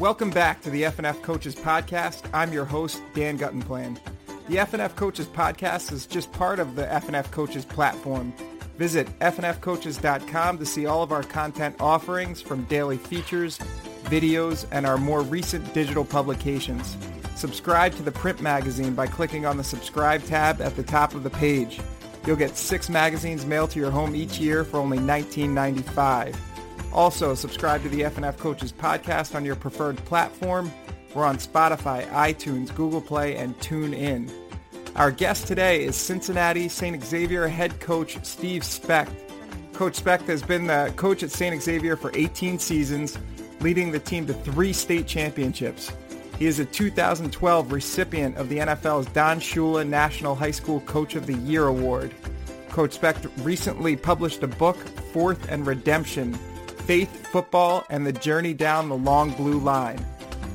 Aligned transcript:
Welcome 0.00 0.30
back 0.30 0.62
to 0.62 0.70
the 0.70 0.84
FNF 0.84 1.20
Coaches 1.20 1.54
Podcast. 1.54 2.22
I'm 2.32 2.54
your 2.54 2.64
host, 2.64 3.02
Dan 3.12 3.38
Guttenplan. 3.38 3.98
The 4.48 4.56
FNF 4.56 4.96
Coaches 4.96 5.26
Podcast 5.26 5.92
is 5.92 6.06
just 6.06 6.32
part 6.32 6.58
of 6.58 6.74
the 6.74 6.84
FNF 6.84 7.30
Coaches 7.30 7.66
platform. 7.66 8.32
Visit 8.78 9.06
fnfcoaches.com 9.18 10.56
to 10.56 10.64
see 10.64 10.86
all 10.86 11.02
of 11.02 11.12
our 11.12 11.22
content 11.22 11.76
offerings 11.80 12.40
from 12.40 12.64
daily 12.64 12.96
features, 12.96 13.58
videos, 14.04 14.64
and 14.72 14.86
our 14.86 14.96
more 14.96 15.20
recent 15.20 15.74
digital 15.74 16.06
publications. 16.06 16.96
Subscribe 17.36 17.94
to 17.96 18.02
the 18.02 18.10
print 18.12 18.40
magazine 18.40 18.94
by 18.94 19.06
clicking 19.06 19.44
on 19.44 19.58
the 19.58 19.64
subscribe 19.64 20.24
tab 20.24 20.62
at 20.62 20.76
the 20.76 20.82
top 20.82 21.14
of 21.14 21.24
the 21.24 21.30
page. 21.30 21.78
You'll 22.26 22.36
get 22.36 22.56
six 22.56 22.88
magazines 22.88 23.44
mailed 23.44 23.72
to 23.72 23.78
your 23.78 23.90
home 23.90 24.16
each 24.16 24.38
year 24.38 24.64
for 24.64 24.78
only 24.78 24.96
$19.95. 24.96 26.34
Also, 26.92 27.34
subscribe 27.34 27.82
to 27.82 27.88
the 27.88 28.00
FNF 28.00 28.36
Coaches 28.38 28.72
podcast 28.72 29.34
on 29.34 29.44
your 29.44 29.54
preferred 29.54 29.96
platform. 29.98 30.70
We're 31.14 31.24
on 31.24 31.38
Spotify, 31.38 32.08
iTunes, 32.08 32.74
Google 32.74 33.00
Play, 33.00 33.36
and 33.36 33.56
TuneIn. 33.58 34.30
Our 34.96 35.12
guest 35.12 35.46
today 35.46 35.84
is 35.84 35.94
Cincinnati 35.94 36.68
St. 36.68 37.02
Xavier 37.02 37.46
head 37.46 37.78
coach 37.80 38.18
Steve 38.24 38.64
Specht. 38.64 39.12
Coach 39.72 39.96
Specht 39.96 40.24
has 40.24 40.42
been 40.42 40.66
the 40.66 40.92
coach 40.96 41.22
at 41.22 41.30
St. 41.30 41.62
Xavier 41.62 41.96
for 41.96 42.10
18 42.14 42.58
seasons, 42.58 43.16
leading 43.60 43.92
the 43.92 44.00
team 44.00 44.26
to 44.26 44.34
three 44.34 44.72
state 44.72 45.06
championships. 45.06 45.92
He 46.38 46.46
is 46.46 46.58
a 46.58 46.64
2012 46.64 47.70
recipient 47.70 48.36
of 48.36 48.48
the 48.48 48.58
NFL's 48.58 49.06
Don 49.06 49.38
Shula 49.38 49.86
National 49.86 50.34
High 50.34 50.50
School 50.50 50.80
Coach 50.80 51.14
of 51.14 51.26
the 51.26 51.34
Year 51.34 51.68
Award. 51.68 52.12
Coach 52.70 52.94
Specht 52.94 53.26
recently 53.38 53.94
published 53.94 54.42
a 54.42 54.48
book, 54.48 54.76
Fourth 55.12 55.50
and 55.50 55.66
Redemption, 55.66 56.38
Faith, 56.90 57.28
Football, 57.28 57.86
and 57.88 58.04
the 58.04 58.12
Journey 58.12 58.52
Down 58.52 58.88
the 58.88 58.96
Long 58.96 59.30
Blue 59.34 59.60
Line. 59.60 60.04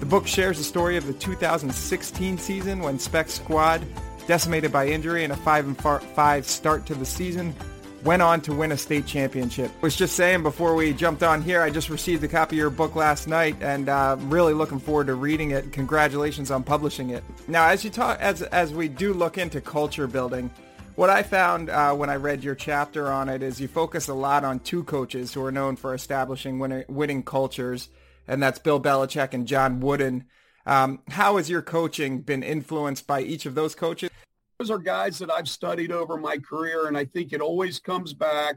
The 0.02 0.06
book 0.06 0.28
shares 0.28 0.58
the 0.58 0.66
story 0.66 0.98
of 0.98 1.08
the 1.08 1.14
2016 1.14 2.38
season 2.38 2.82
when 2.82 3.00
Specht's 3.00 3.36
squad, 3.36 3.82
decimated 4.28 4.70
by 4.70 4.90
injury 4.90 5.24
and 5.24 5.32
a 5.32 5.38
5 5.38 5.66
and 5.66 5.78
5 5.80 6.46
start 6.46 6.86
to 6.88 6.94
the 6.94 7.06
season, 7.06 7.56
went 8.04 8.22
on 8.22 8.42
to 8.42 8.54
win 8.54 8.74
a 8.74 8.78
state 8.78 9.06
championship. 9.06 9.72
I 9.78 9.82
was 9.82 9.96
just 9.96 10.18
saying 10.18 10.44
before 10.44 10.76
we 10.76 10.92
jumped 10.92 11.24
on 11.24 11.42
here, 11.42 11.62
I 11.62 11.70
just 11.70 11.90
received 11.90 12.22
a 12.26 12.28
copy 12.28 12.58
of 12.58 12.60
your 12.60 12.70
book 12.70 12.98
last 12.98 13.30
night 13.30 13.56
and 13.62 13.88
uh, 13.88 14.18
really 14.24 14.54
looking 14.54 14.82
forward 14.82 15.08
to 15.08 15.16
reading 15.16 15.52
it. 15.52 15.72
Congratulations 15.72 16.52
on 16.52 16.64
publishing 16.64 17.12
it. 17.12 17.24
Now, 17.48 17.70
as 17.70 17.86
you 17.86 17.90
talk, 17.90 18.20
as 18.20 18.42
as 18.42 18.74
we 18.74 18.90
do 18.90 19.14
look 19.14 19.38
into 19.38 19.62
culture 19.62 20.06
building, 20.06 20.52
what 20.96 21.10
I 21.10 21.24
found 21.24 21.70
uh, 21.70 21.94
when 21.94 22.10
I 22.10 22.16
read 22.16 22.44
your 22.44 22.56
chapter 22.56 23.12
on 23.12 23.28
it 23.28 23.44
is 23.44 23.60
you 23.60 23.68
focus 23.68 24.08
a 24.08 24.14
lot 24.14 24.44
on 24.44 24.60
two 24.60 24.84
coaches 24.84 25.34
who 25.34 25.44
are 25.44 25.52
known 25.52 25.76
for 25.76 25.94
establishing 25.94 26.58
winner, 26.58 26.86
winning 26.88 27.24
cultures, 27.24 27.90
and 28.28 28.42
that's 28.42 28.60
Bill 28.60 28.82
Belichick 28.82 29.34
and 29.34 29.46
John 29.46 29.82
Wooden. 29.82 30.26
Um, 30.66 31.02
how 31.10 31.38
has 31.38 31.50
your 31.50 31.62
coaching 31.62 32.22
been 32.22 32.44
influenced 32.44 33.06
by 33.06 33.22
each 33.22 33.46
of 33.46 33.56
those 33.56 33.76
coaches? 33.76 34.10
Those 34.58 34.72
are 34.72 34.80
guys 34.80 35.20
that 35.20 35.32
I've 35.32 35.50
studied 35.50 35.92
over 35.92 36.18
my 36.18 36.38
career, 36.38 36.88
and 36.88 36.98
I 36.98 37.06
think 37.06 37.34
it 37.34 37.42
always 37.42 37.78
comes 37.78 38.14
back. 38.14 38.56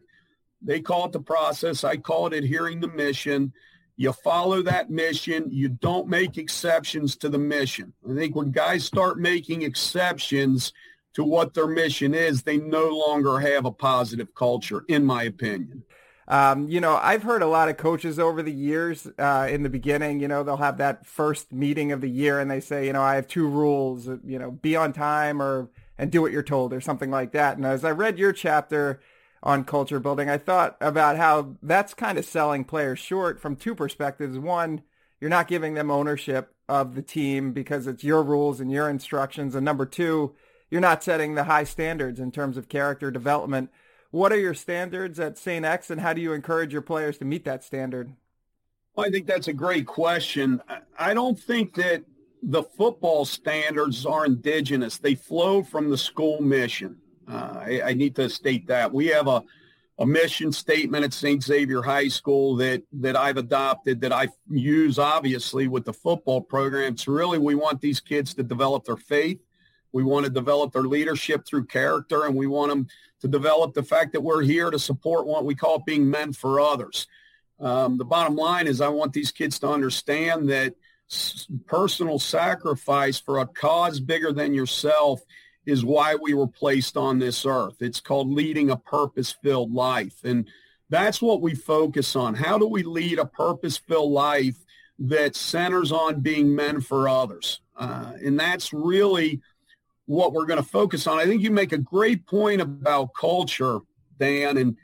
They 0.62 0.80
call 0.80 1.06
it 1.06 1.12
the 1.12 1.20
process. 1.20 1.82
I 1.82 1.96
call 1.96 2.28
it 2.28 2.32
adhering 2.32 2.80
the 2.80 2.88
mission. 2.88 3.52
You 3.96 4.12
follow 4.12 4.62
that 4.62 4.90
mission. 4.90 5.48
You 5.50 5.70
don't 5.70 6.06
make 6.06 6.38
exceptions 6.38 7.16
to 7.16 7.28
the 7.28 7.38
mission. 7.38 7.92
I 8.08 8.14
think 8.14 8.36
when 8.36 8.52
guys 8.52 8.84
start 8.84 9.18
making 9.18 9.62
exceptions– 9.62 10.72
to 11.18 11.24
what 11.24 11.52
their 11.52 11.66
mission 11.66 12.14
is, 12.14 12.44
they 12.44 12.58
no 12.58 12.90
longer 12.90 13.40
have 13.40 13.64
a 13.64 13.72
positive 13.72 14.32
culture, 14.36 14.84
in 14.86 15.04
my 15.04 15.24
opinion. 15.24 15.82
Um, 16.28 16.68
you 16.68 16.80
know, 16.80 16.96
I've 17.02 17.24
heard 17.24 17.42
a 17.42 17.48
lot 17.48 17.68
of 17.68 17.76
coaches 17.76 18.20
over 18.20 18.40
the 18.40 18.52
years 18.52 19.08
uh, 19.18 19.48
in 19.50 19.64
the 19.64 19.68
beginning, 19.68 20.20
you 20.20 20.28
know, 20.28 20.44
they'll 20.44 20.58
have 20.58 20.78
that 20.78 21.06
first 21.06 21.52
meeting 21.52 21.90
of 21.90 22.02
the 22.02 22.08
year 22.08 22.38
and 22.38 22.48
they 22.48 22.60
say, 22.60 22.86
you 22.86 22.92
know, 22.92 23.02
I 23.02 23.16
have 23.16 23.26
two 23.26 23.48
rules, 23.48 24.06
you 24.24 24.38
know, 24.38 24.52
be 24.52 24.76
on 24.76 24.92
time 24.92 25.42
or 25.42 25.68
and 25.98 26.12
do 26.12 26.22
what 26.22 26.30
you're 26.30 26.44
told 26.44 26.72
or 26.72 26.80
something 26.80 27.10
like 27.10 27.32
that. 27.32 27.56
And 27.56 27.66
as 27.66 27.84
I 27.84 27.90
read 27.90 28.16
your 28.16 28.32
chapter 28.32 29.00
on 29.42 29.64
culture 29.64 29.98
building, 29.98 30.30
I 30.30 30.38
thought 30.38 30.76
about 30.80 31.16
how 31.16 31.56
that's 31.60 31.94
kind 31.94 32.16
of 32.16 32.26
selling 32.26 32.62
players 32.62 33.00
short 33.00 33.40
from 33.40 33.56
two 33.56 33.74
perspectives. 33.74 34.38
One, 34.38 34.82
you're 35.20 35.30
not 35.30 35.48
giving 35.48 35.74
them 35.74 35.90
ownership 35.90 36.54
of 36.68 36.94
the 36.94 37.02
team 37.02 37.50
because 37.50 37.88
it's 37.88 38.04
your 38.04 38.22
rules 38.22 38.60
and 38.60 38.70
your 38.70 38.88
instructions. 38.88 39.56
And 39.56 39.64
number 39.64 39.84
two, 39.84 40.36
you're 40.70 40.80
not 40.80 41.02
setting 41.02 41.34
the 41.34 41.44
high 41.44 41.64
standards 41.64 42.20
in 42.20 42.30
terms 42.30 42.56
of 42.56 42.68
character 42.68 43.10
development. 43.10 43.70
What 44.10 44.32
are 44.32 44.38
your 44.38 44.54
standards 44.54 45.20
at 45.20 45.38
St. 45.38 45.64
X 45.64 45.90
and 45.90 46.00
how 46.00 46.12
do 46.12 46.20
you 46.20 46.32
encourage 46.32 46.72
your 46.72 46.82
players 46.82 47.18
to 47.18 47.24
meet 47.24 47.44
that 47.44 47.64
standard? 47.64 48.12
Well, 48.94 49.06
I 49.06 49.10
think 49.10 49.26
that's 49.26 49.48
a 49.48 49.52
great 49.52 49.86
question. 49.86 50.60
I 50.98 51.14
don't 51.14 51.38
think 51.38 51.74
that 51.74 52.02
the 52.42 52.62
football 52.62 53.24
standards 53.24 54.06
are 54.06 54.26
indigenous. 54.26 54.98
They 54.98 55.14
flow 55.14 55.62
from 55.62 55.90
the 55.90 55.98
school 55.98 56.40
mission. 56.40 56.96
Uh, 57.28 57.62
I, 57.66 57.82
I, 57.86 57.92
need 57.92 58.16
to 58.16 58.30
state 58.30 58.66
that. 58.68 58.90
We 58.90 59.08
have 59.08 59.26
a, 59.26 59.42
a 59.98 60.06
mission 60.06 60.50
statement 60.50 61.04
at 61.04 61.12
St. 61.12 61.42
Xavier 61.42 61.82
High 61.82 62.08
School 62.08 62.56
that, 62.56 62.82
that 62.94 63.16
I've 63.16 63.36
adopted 63.36 64.00
that 64.00 64.12
I 64.12 64.28
use 64.48 64.98
obviously 64.98 65.68
with 65.68 65.84
the 65.84 65.92
football 65.92 66.40
program. 66.40 66.96
So 66.96 67.12
really 67.12 67.38
we 67.38 67.54
want 67.54 67.82
these 67.82 68.00
kids 68.00 68.32
to 68.34 68.42
develop 68.42 68.84
their 68.84 68.96
faith 68.96 69.40
we 69.98 70.04
want 70.04 70.24
to 70.24 70.30
develop 70.30 70.72
their 70.72 70.82
leadership 70.96 71.44
through 71.44 71.66
character, 71.66 72.26
and 72.26 72.36
we 72.36 72.46
want 72.46 72.70
them 72.70 72.86
to 73.20 73.26
develop 73.26 73.74
the 73.74 73.82
fact 73.82 74.12
that 74.12 74.20
we're 74.20 74.42
here 74.42 74.70
to 74.70 74.78
support 74.78 75.26
what 75.26 75.44
we 75.44 75.56
call 75.56 75.80
being 75.80 76.08
men 76.08 76.32
for 76.32 76.60
others. 76.60 77.08
Um, 77.58 77.98
the 77.98 78.04
bottom 78.04 78.36
line 78.36 78.68
is 78.68 78.80
I 78.80 78.86
want 78.90 79.12
these 79.12 79.32
kids 79.32 79.58
to 79.58 79.68
understand 79.68 80.48
that 80.50 80.76
personal 81.66 82.20
sacrifice 82.20 83.18
for 83.18 83.40
a 83.40 83.46
cause 83.46 83.98
bigger 83.98 84.32
than 84.32 84.54
yourself 84.54 85.20
is 85.66 85.84
why 85.84 86.14
we 86.14 86.32
were 86.32 86.46
placed 86.46 86.96
on 86.96 87.18
this 87.18 87.44
earth. 87.44 87.82
It's 87.82 88.00
called 88.00 88.30
leading 88.30 88.70
a 88.70 88.76
purpose-filled 88.76 89.74
life. 89.74 90.22
And 90.22 90.46
that's 90.88 91.20
what 91.20 91.42
we 91.42 91.56
focus 91.56 92.14
on. 92.14 92.34
How 92.34 92.56
do 92.56 92.68
we 92.68 92.84
lead 92.84 93.18
a 93.18 93.26
purpose-filled 93.26 94.12
life 94.12 94.58
that 95.00 95.34
centers 95.34 95.90
on 95.90 96.20
being 96.20 96.54
men 96.54 96.80
for 96.80 97.08
others? 97.08 97.60
Uh, 97.76 98.12
and 98.24 98.38
that's 98.38 98.72
really 98.72 99.40
what 100.08 100.32
we're 100.32 100.46
going 100.46 100.60
to 100.60 100.68
focus 100.68 101.06
on. 101.06 101.18
I 101.18 101.26
think 101.26 101.42
you 101.42 101.50
make 101.50 101.72
a 101.72 101.78
great 101.78 102.26
point 102.26 102.62
about 102.62 103.12
culture, 103.12 103.80
Dan. 104.18 104.56
And, 104.56 104.76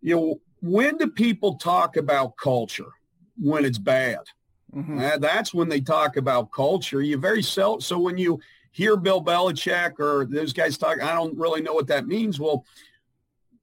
you 0.00 0.14
know, 0.14 0.40
when 0.62 0.96
do 0.96 1.08
people 1.08 1.56
talk 1.56 1.96
about 1.96 2.36
culture? 2.36 2.92
When 3.40 3.64
it's 3.64 3.78
bad. 3.78 4.20
Mm-hmm. 4.74 4.98
Uh, 4.98 5.18
that's 5.18 5.52
when 5.52 5.68
they 5.68 5.80
talk 5.80 6.16
about 6.16 6.52
culture. 6.52 7.02
You 7.02 7.18
very 7.18 7.42
seldom. 7.42 7.80
So 7.80 7.98
when 7.98 8.18
you 8.18 8.40
hear 8.70 8.96
Bill 8.96 9.22
Belichick 9.22 9.98
or 9.98 10.24
those 10.24 10.52
guys 10.52 10.78
talk, 10.78 11.02
I 11.02 11.12
don't 11.12 11.36
really 11.36 11.60
know 11.60 11.74
what 11.74 11.88
that 11.88 12.06
means. 12.06 12.38
Well, 12.38 12.64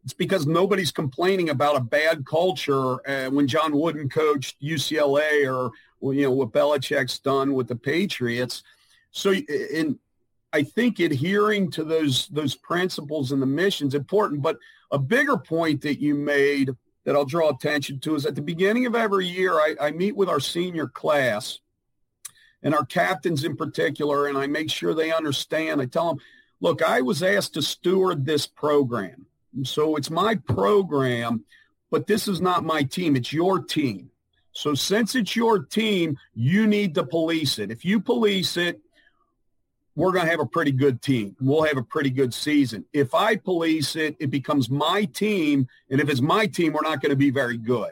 it's 0.04 0.14
because 0.14 0.46
nobody's 0.46 0.92
complaining 0.92 1.50
about 1.50 1.78
a 1.78 1.82
bad 1.82 2.26
culture 2.26 3.08
uh, 3.10 3.30
when 3.30 3.48
John 3.48 3.78
Wooden 3.78 4.10
coached 4.10 4.62
UCLA 4.62 5.46
or, 5.50 5.72
you 6.14 6.24
know, 6.24 6.32
what 6.32 6.52
Belichick's 6.52 7.20
done 7.20 7.54
with 7.54 7.68
the 7.68 7.76
Patriots. 7.76 8.64
So 9.12 9.32
in 9.32 9.98
I 10.56 10.64
think 10.64 11.00
adhering 11.02 11.70
to 11.72 11.84
those 11.84 12.28
those 12.30 12.56
principles 12.56 13.34
and 13.34 13.42
the 13.42 13.46
missions 13.46 13.94
important. 13.94 14.42
But 14.42 14.58
a 14.90 14.98
bigger 14.98 15.38
point 15.38 15.82
that 15.82 16.00
you 16.00 16.16
made 16.16 16.70
that 17.04 17.14
I'll 17.14 17.26
draw 17.26 17.50
attention 17.50 18.00
to 18.00 18.16
is 18.16 18.26
at 18.26 18.36
the 18.36 18.42
beginning 18.42 18.86
of 18.86 18.96
every 18.96 19.28
year, 19.28 19.56
I, 19.56 19.76
I 19.82 19.92
meet 19.92 20.16
with 20.16 20.30
our 20.30 20.40
senior 20.40 20.88
class 20.88 21.60
and 22.64 22.74
our 22.74 22.86
captains 22.86 23.44
in 23.44 23.58
particular, 23.58 24.28
and 24.28 24.38
I 24.38 24.48
make 24.48 24.72
sure 24.72 24.94
they 24.94 25.12
understand. 25.12 25.82
I 25.82 25.88
tell 25.88 26.08
them, 26.08 26.24
look, 26.62 26.82
I 26.82 27.02
was 27.02 27.22
asked 27.22 27.56
to 27.56 27.62
steward 27.62 28.26
this 28.26 28.48
program. 28.48 29.26
So 29.64 29.98
it's 29.98 30.10
my 30.10 30.36
program, 30.36 31.44
but 31.92 32.08
this 32.08 32.30
is 32.30 32.40
not 32.40 32.64
my 32.64 32.84
team. 32.84 33.18
It's 33.18 33.34
your 33.34 33.60
team. 33.60 34.10
So 34.54 34.74
since 34.74 35.16
it's 35.16 35.36
your 35.36 35.60
team, 35.60 36.18
you 36.34 36.66
need 36.66 36.96
to 36.96 37.04
police 37.04 37.60
it. 37.60 37.72
If 37.72 37.84
you 37.84 38.00
police 38.00 38.56
it, 38.56 38.80
we're 39.96 40.12
going 40.12 40.26
to 40.26 40.32
have 40.32 40.42
a 40.42 40.46
pretty 40.46 40.72
good 40.72 41.02
team. 41.02 41.36
We'll 41.40 41.64
have 41.64 41.78
a 41.78 41.84
pretty 41.84 42.10
good 42.10 42.34
season. 42.34 42.86
If 42.92 43.14
I 43.14 43.38
police 43.38 43.96
it, 43.96 44.16
it 44.20 44.30
becomes 44.30 44.70
my 44.70 45.06
team. 45.06 45.68
And 45.90 46.02
if 46.02 46.10
it's 46.10 46.22
my 46.22 46.46
team, 46.46 46.74
we're 46.74 46.82
not 46.82 47.02
going 47.02 47.12
to 47.12 47.16
be 47.16 47.30
very 47.30 47.58
good. 47.58 47.92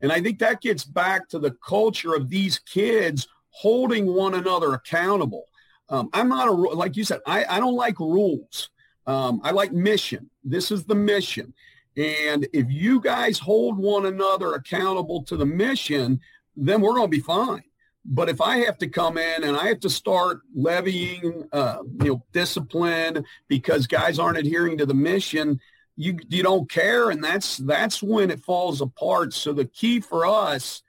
And 0.00 0.12
I 0.12 0.20
think 0.20 0.38
that 0.40 0.60
gets 0.60 0.84
back 0.84 1.28
to 1.28 1.38
the 1.38 1.52
culture 1.66 2.14
of 2.14 2.28
these 2.28 2.58
kids 2.58 3.28
holding 3.50 4.06
one 4.06 4.34
another 4.34 4.74
accountable. 4.74 5.44
Um, 5.88 6.10
I'm 6.12 6.28
not 6.28 6.48
a, 6.48 6.52
like 6.52 6.96
you 6.96 7.04
said, 7.04 7.20
I, 7.26 7.44
I 7.44 7.60
don't 7.60 7.76
like 7.76 8.00
rules. 8.00 8.70
Um, 9.06 9.40
I 9.44 9.52
like 9.52 9.72
mission. 9.72 10.28
This 10.42 10.70
is 10.70 10.84
the 10.84 10.94
mission. 10.94 11.54
And 11.96 12.48
if 12.52 12.66
you 12.68 13.00
guys 13.00 13.38
hold 13.38 13.78
one 13.78 14.06
another 14.06 14.54
accountable 14.54 15.22
to 15.24 15.36
the 15.36 15.46
mission, 15.46 16.20
then 16.56 16.80
we're 16.80 16.94
going 16.94 17.06
to 17.06 17.16
be 17.16 17.20
fine. 17.20 17.62
But 18.04 18.28
if 18.28 18.40
I 18.40 18.58
have 18.58 18.76
to 18.78 18.88
come 18.88 19.16
in 19.16 19.44
and 19.44 19.56
I 19.56 19.68
have 19.68 19.80
to 19.80 19.90
start 19.90 20.40
levying, 20.54 21.48
uh, 21.52 21.78
you 22.00 22.08
know, 22.08 22.24
discipline 22.32 23.24
because 23.48 23.86
guys 23.86 24.18
aren't 24.18 24.38
adhering 24.38 24.78
to 24.78 24.86
the 24.86 24.94
mission, 24.94 25.58
you 25.96 26.18
you 26.28 26.42
don't 26.42 26.68
care, 26.70 27.10
and 27.10 27.22
that's 27.22 27.58
that's 27.58 28.02
when 28.02 28.30
it 28.30 28.40
falls 28.40 28.80
apart. 28.80 29.32
So 29.32 29.52
the 29.52 29.64
key 29.64 30.00
for 30.00 30.26
us 30.26 30.82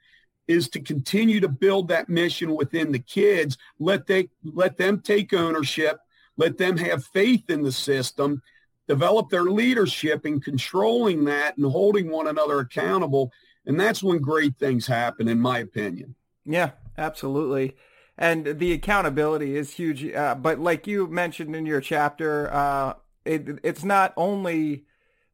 is 0.48 0.70
to 0.70 0.80
continue 0.80 1.40
to 1.40 1.48
build 1.48 1.88
that 1.88 2.10
mission 2.10 2.56
within 2.56 2.92
the 2.92 3.00
kids. 3.00 3.58
Let 3.80 4.08
they 4.08 4.30
let 4.44 4.78
them 4.78 5.00
take 5.00 5.34
ownership. 5.34 6.00
Let 6.38 6.58
them 6.58 6.78
have 6.78 7.06
faith 7.06 7.50
in 7.50 7.62
the 7.62 7.72
system. 7.72 8.42
Develop 8.88 9.30
their 9.30 9.46
leadership 9.46 10.26
in 10.26 10.42
controlling 10.42 11.26
that 11.26 11.58
and 11.58 11.72
holding 11.72 12.12
one 12.12 12.28
another 12.28 12.60
accountable. 12.60 13.32
And 13.66 13.80
that's 13.80 14.04
when 14.04 14.20
great 14.20 14.58
things 14.58 14.86
happen, 14.86 15.28
in 15.28 15.40
my 15.40 15.60
opinion. 15.60 16.14
Yeah, 16.46 16.72
absolutely. 16.98 17.76
And 18.18 18.60
the 18.60 18.72
accountability 18.72 19.58
is 19.58 19.74
huge. 19.74 20.06
Uh, 20.14 20.36
but 20.36 20.60
like 20.60 20.88
you 20.88 21.08
mentioned 21.08 21.56
in 21.56 21.66
your 21.66 21.82
chapter, 21.82 22.52
uh, 22.54 22.94
it, 23.26 23.60
it's 23.64 23.84
not 23.84 24.14
only 24.16 24.86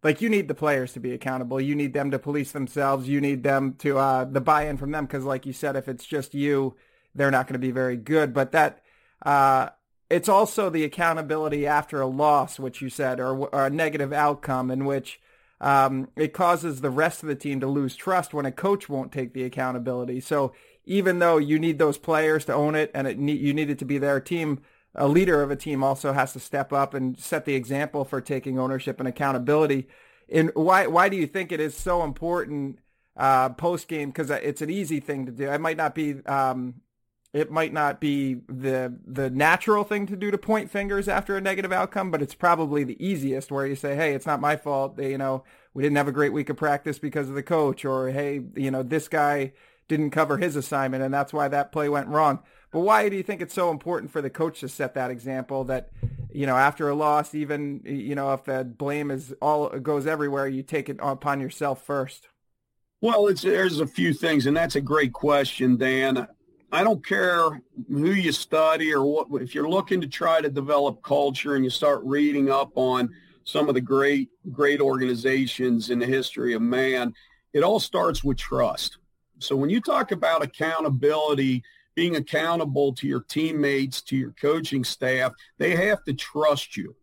like 0.04 0.22
you 0.22 0.30
need 0.30 0.48
the 0.48 0.56
players 0.56 0.94
to 0.94 1.00
be 1.00 1.14
accountable. 1.14 1.62
You 1.62 1.76
need 1.76 1.94
them 1.94 2.12
to 2.12 2.20
police 2.20 2.52
themselves. 2.52 3.08
You 3.08 3.22
need 3.22 3.44
them 3.44 3.76
to 3.80 3.98
uh, 3.98 4.26
the 4.26 4.42
buy-in 4.42 4.78
from 4.78 4.92
them 4.92 5.06
because, 5.06 5.24
like 5.24 5.46
you 5.46 5.54
said, 5.54 5.76
if 5.76 5.88
it's 5.88 6.06
just 6.06 6.34
you, 6.34 6.76
they're 7.14 7.32
not 7.32 7.48
going 7.48 7.54
to 7.54 7.60
be 7.60 7.72
very 7.72 7.98
good. 7.98 8.34
But 8.34 8.52
that 8.54 8.82
uh, 9.24 9.70
it's 10.10 10.30
also 10.30 10.70
the 10.70 10.84
accountability 10.84 11.68
after 11.68 12.02
a 12.02 12.08
loss, 12.08 12.60
which 12.60 12.82
you 12.82 12.90
said, 12.90 13.20
or, 13.20 13.48
or 13.48 13.68
a 13.68 13.70
negative 13.70 14.12
outcome 14.12 14.72
in 14.72 14.86
which 14.86 15.22
um, 15.60 16.10
it 16.16 16.34
causes 16.34 16.82
the 16.82 16.90
rest 16.90 17.22
of 17.22 17.30
the 17.30 17.36
team 17.36 17.60
to 17.60 17.68
lose 17.68 17.96
trust 17.96 18.34
when 18.34 18.48
a 18.48 18.52
coach 18.52 18.90
won't 18.90 19.12
take 19.12 19.34
the 19.34 19.44
accountability. 19.44 20.20
So 20.20 20.54
even 20.86 21.20
though 21.20 21.38
you 21.38 21.60
need 21.60 21.80
those 21.80 21.98
players 21.98 22.46
to 22.46 22.54
own 22.54 22.76
it 22.76 22.92
and 22.94 23.08
it 23.08 23.18
need, 23.18 23.40
you 23.40 23.54
need 23.54 23.70
it 23.70 23.80
to 23.80 23.86
be 23.86 23.98
their 23.98 24.20
team, 24.20 24.62
a 24.96 25.08
leader 25.08 25.42
of 25.42 25.52
a 25.52 25.56
team 25.56 25.84
also 25.84 26.14
has 26.14 26.34
to 26.34 26.40
step 26.40 26.74
up 26.74 26.94
and 26.94 27.18
set 27.18 27.46
the 27.46 27.56
example 27.56 28.04
for 28.04 28.20
taking 28.20 28.60
ownership 28.60 29.00
and 29.00 29.08
accountability. 29.08 29.88
And 30.30 30.52
why 30.54 30.88
why 30.88 31.10
do 31.10 31.18
you 31.18 31.28
think 31.28 31.52
it 31.52 31.60
is 31.60 31.76
so 31.76 32.04
important 32.04 32.80
uh, 33.16 33.50
post 33.50 33.88
game? 33.88 34.10
Because 34.10 34.30
it's 34.30 34.62
an 34.62 34.70
easy 34.70 35.00
thing 35.00 35.26
to 35.26 35.32
do. 35.32 35.50
It 35.50 35.62
might 35.62 35.78
not 35.78 35.96
be 35.96 36.26
um, 36.26 36.76
it 37.34 37.50
might 37.50 37.72
not 37.72 38.02
be 38.02 38.36
the 38.48 38.98
the 39.06 39.30
natural 39.30 39.84
thing 39.84 40.06
to 40.08 40.16
do 40.18 40.32
to 40.32 40.38
point 40.38 40.70
fingers 40.70 41.08
after 41.08 41.38
a 41.38 41.42
negative 41.42 41.72
outcome, 41.72 42.12
but 42.12 42.22
it's 42.22 42.36
probably 42.36 42.84
the 42.84 43.04
easiest 43.06 43.52
where 43.52 43.66
you 43.66 43.76
say, 43.76 43.96
"Hey, 43.96 44.14
it's 44.14 44.26
not 44.26 44.42
my 44.42 44.58
fault. 44.58 45.00
You 45.00 45.18
know, 45.18 45.44
we 45.74 45.84
didn't 45.84 45.98
have 45.98 46.10
a 46.10 46.14
great 46.14 46.34
week 46.34 46.50
of 46.50 46.58
practice 46.58 47.00
because 47.00 47.30
of 47.30 47.36
the 47.36 47.44
coach," 47.44 47.86
or 47.86 48.10
"Hey, 48.10 48.42
you 48.56 48.72
know, 48.72 48.84
this 48.84 49.08
guy 49.08 49.54
didn't 49.92 50.12
cover 50.12 50.38
his 50.38 50.56
assignment 50.56 51.04
and 51.04 51.14
that's 51.14 51.34
why 51.34 51.48
that 51.50 51.72
play 51.72 51.90
went 51.90 52.08
wrong." 52.08 52.40
But 52.72 52.80
why 52.80 53.10
do 53.10 53.18
you 53.18 53.24
think 53.24 53.42
it's 53.42 53.54
so 53.54 53.70
important 53.70 54.12
for 54.12 54.22
the 54.22 54.30
coach 54.30 54.62
to 54.62 54.70
set 54.70 54.94
that 54.94 55.12
example 55.12 55.66
that, 55.66 55.90
you 56.32 56.46
know, 56.46 56.56
after 56.56 56.88
a 56.88 56.96
loss, 56.96 57.36
even, 57.36 57.82
you 57.84 58.16
know, 58.16 58.32
if 58.34 58.46
the 58.46 58.64
blame 58.64 59.12
is 59.12 59.34
all 59.42 59.68
goes 59.68 60.08
everywhere, 60.08 60.48
you 60.48 60.64
take 60.64 60.88
it 60.88 60.98
upon 61.02 61.42
yourself 61.42 61.84
first? 61.84 62.30
Well, 63.02 63.34
there's 63.34 63.82
a 63.82 63.88
few 63.88 64.14
things, 64.14 64.46
and 64.46 64.56
that's 64.56 64.78
a 64.78 64.82
great 64.82 65.12
question, 65.12 65.76
Dan. 65.76 66.28
I 66.72 66.86
don't 66.86 67.06
care 67.06 67.62
who 67.90 68.12
you 68.12 68.32
study 68.32 68.94
or 68.94 69.04
what, 69.04 69.42
if 69.42 69.54
you're 69.54 69.70
looking 69.70 70.00
to 70.00 70.08
try 70.08 70.40
to 70.40 70.50
develop 70.50 71.04
culture 71.04 71.56
and 71.56 71.66
you 71.66 71.70
start 71.70 72.00
reading 72.06 72.50
up 72.50 72.72
on 72.76 73.10
some 73.44 73.68
of 73.68 73.76
the 73.76 73.82
great, 73.82 74.30
great 74.50 74.80
organizations 74.80 75.90
in 75.90 76.00
the 76.00 76.06
history 76.06 76.54
of 76.54 76.62
man, 76.62 77.14
it 77.52 77.64
all 77.64 77.82
starts 77.82 78.24
with 78.24 78.38
trust. 78.38 79.00
So 79.44 79.56
when 79.56 79.70
you 79.70 79.82
talk 79.82 80.12
about 80.12 80.44
accountability, 80.44 81.64
being 81.96 82.16
accountable 82.16 82.94
to 82.94 83.08
your 83.08 83.22
teammates, 83.22 84.02
to 84.04 84.16
your 84.16 84.32
coaching 84.32 84.84
staff, 84.84 85.34
they 85.58 85.76
have 85.76 86.04
to 86.06 86.14
trust 86.14 86.78
you. 86.78 86.96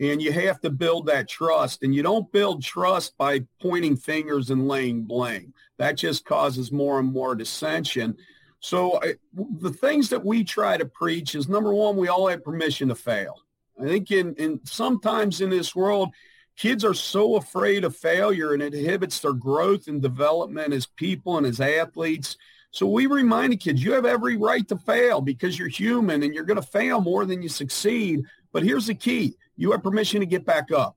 And 0.00 0.20
you 0.20 0.32
have 0.32 0.60
to 0.62 0.70
build 0.70 1.06
that 1.06 1.28
trust. 1.28 1.84
And 1.84 1.94
you 1.94 2.02
don't 2.02 2.30
build 2.32 2.62
trust 2.62 3.16
by 3.16 3.44
pointing 3.60 3.96
fingers 3.96 4.50
and 4.50 4.66
laying 4.66 5.02
blame. 5.02 5.54
That 5.78 5.96
just 5.96 6.24
causes 6.24 6.72
more 6.72 6.98
and 6.98 7.12
more 7.12 7.36
dissension. 7.36 8.16
So 8.58 9.00
I, 9.02 9.14
the 9.60 9.72
things 9.72 10.08
that 10.08 10.24
we 10.24 10.42
try 10.42 10.76
to 10.76 10.86
preach 10.86 11.34
is 11.34 11.48
number 11.48 11.72
one, 11.72 11.96
we 11.96 12.08
all 12.08 12.26
have 12.28 12.42
permission 12.42 12.88
to 12.88 12.94
fail. 12.96 13.36
I 13.80 13.86
think 13.86 14.10
in, 14.10 14.34
in 14.34 14.60
sometimes 14.64 15.40
in 15.40 15.50
this 15.50 15.74
world, 15.74 16.10
kids 16.56 16.84
are 16.84 16.94
so 16.94 17.36
afraid 17.36 17.84
of 17.84 17.96
failure 17.96 18.52
and 18.52 18.62
it 18.62 18.74
inhibits 18.74 19.20
their 19.20 19.32
growth 19.32 19.88
and 19.88 20.02
development 20.02 20.72
as 20.72 20.86
people 20.86 21.38
and 21.38 21.46
as 21.46 21.60
athletes. 21.60 22.36
So 22.70 22.86
we 22.86 23.06
remind 23.06 23.52
the 23.52 23.56
kids, 23.56 23.82
you 23.82 23.92
have 23.92 24.06
every 24.06 24.36
right 24.36 24.66
to 24.68 24.78
fail 24.78 25.20
because 25.20 25.58
you're 25.58 25.68
human 25.68 26.22
and 26.22 26.34
you're 26.34 26.44
going 26.44 26.60
to 26.60 26.66
fail 26.66 27.00
more 27.00 27.26
than 27.26 27.42
you 27.42 27.48
succeed. 27.48 28.24
But 28.52 28.62
here's 28.62 28.86
the 28.86 28.94
key. 28.94 29.36
You 29.56 29.72
have 29.72 29.82
permission 29.82 30.20
to 30.20 30.26
get 30.26 30.46
back 30.46 30.72
up 30.72 30.96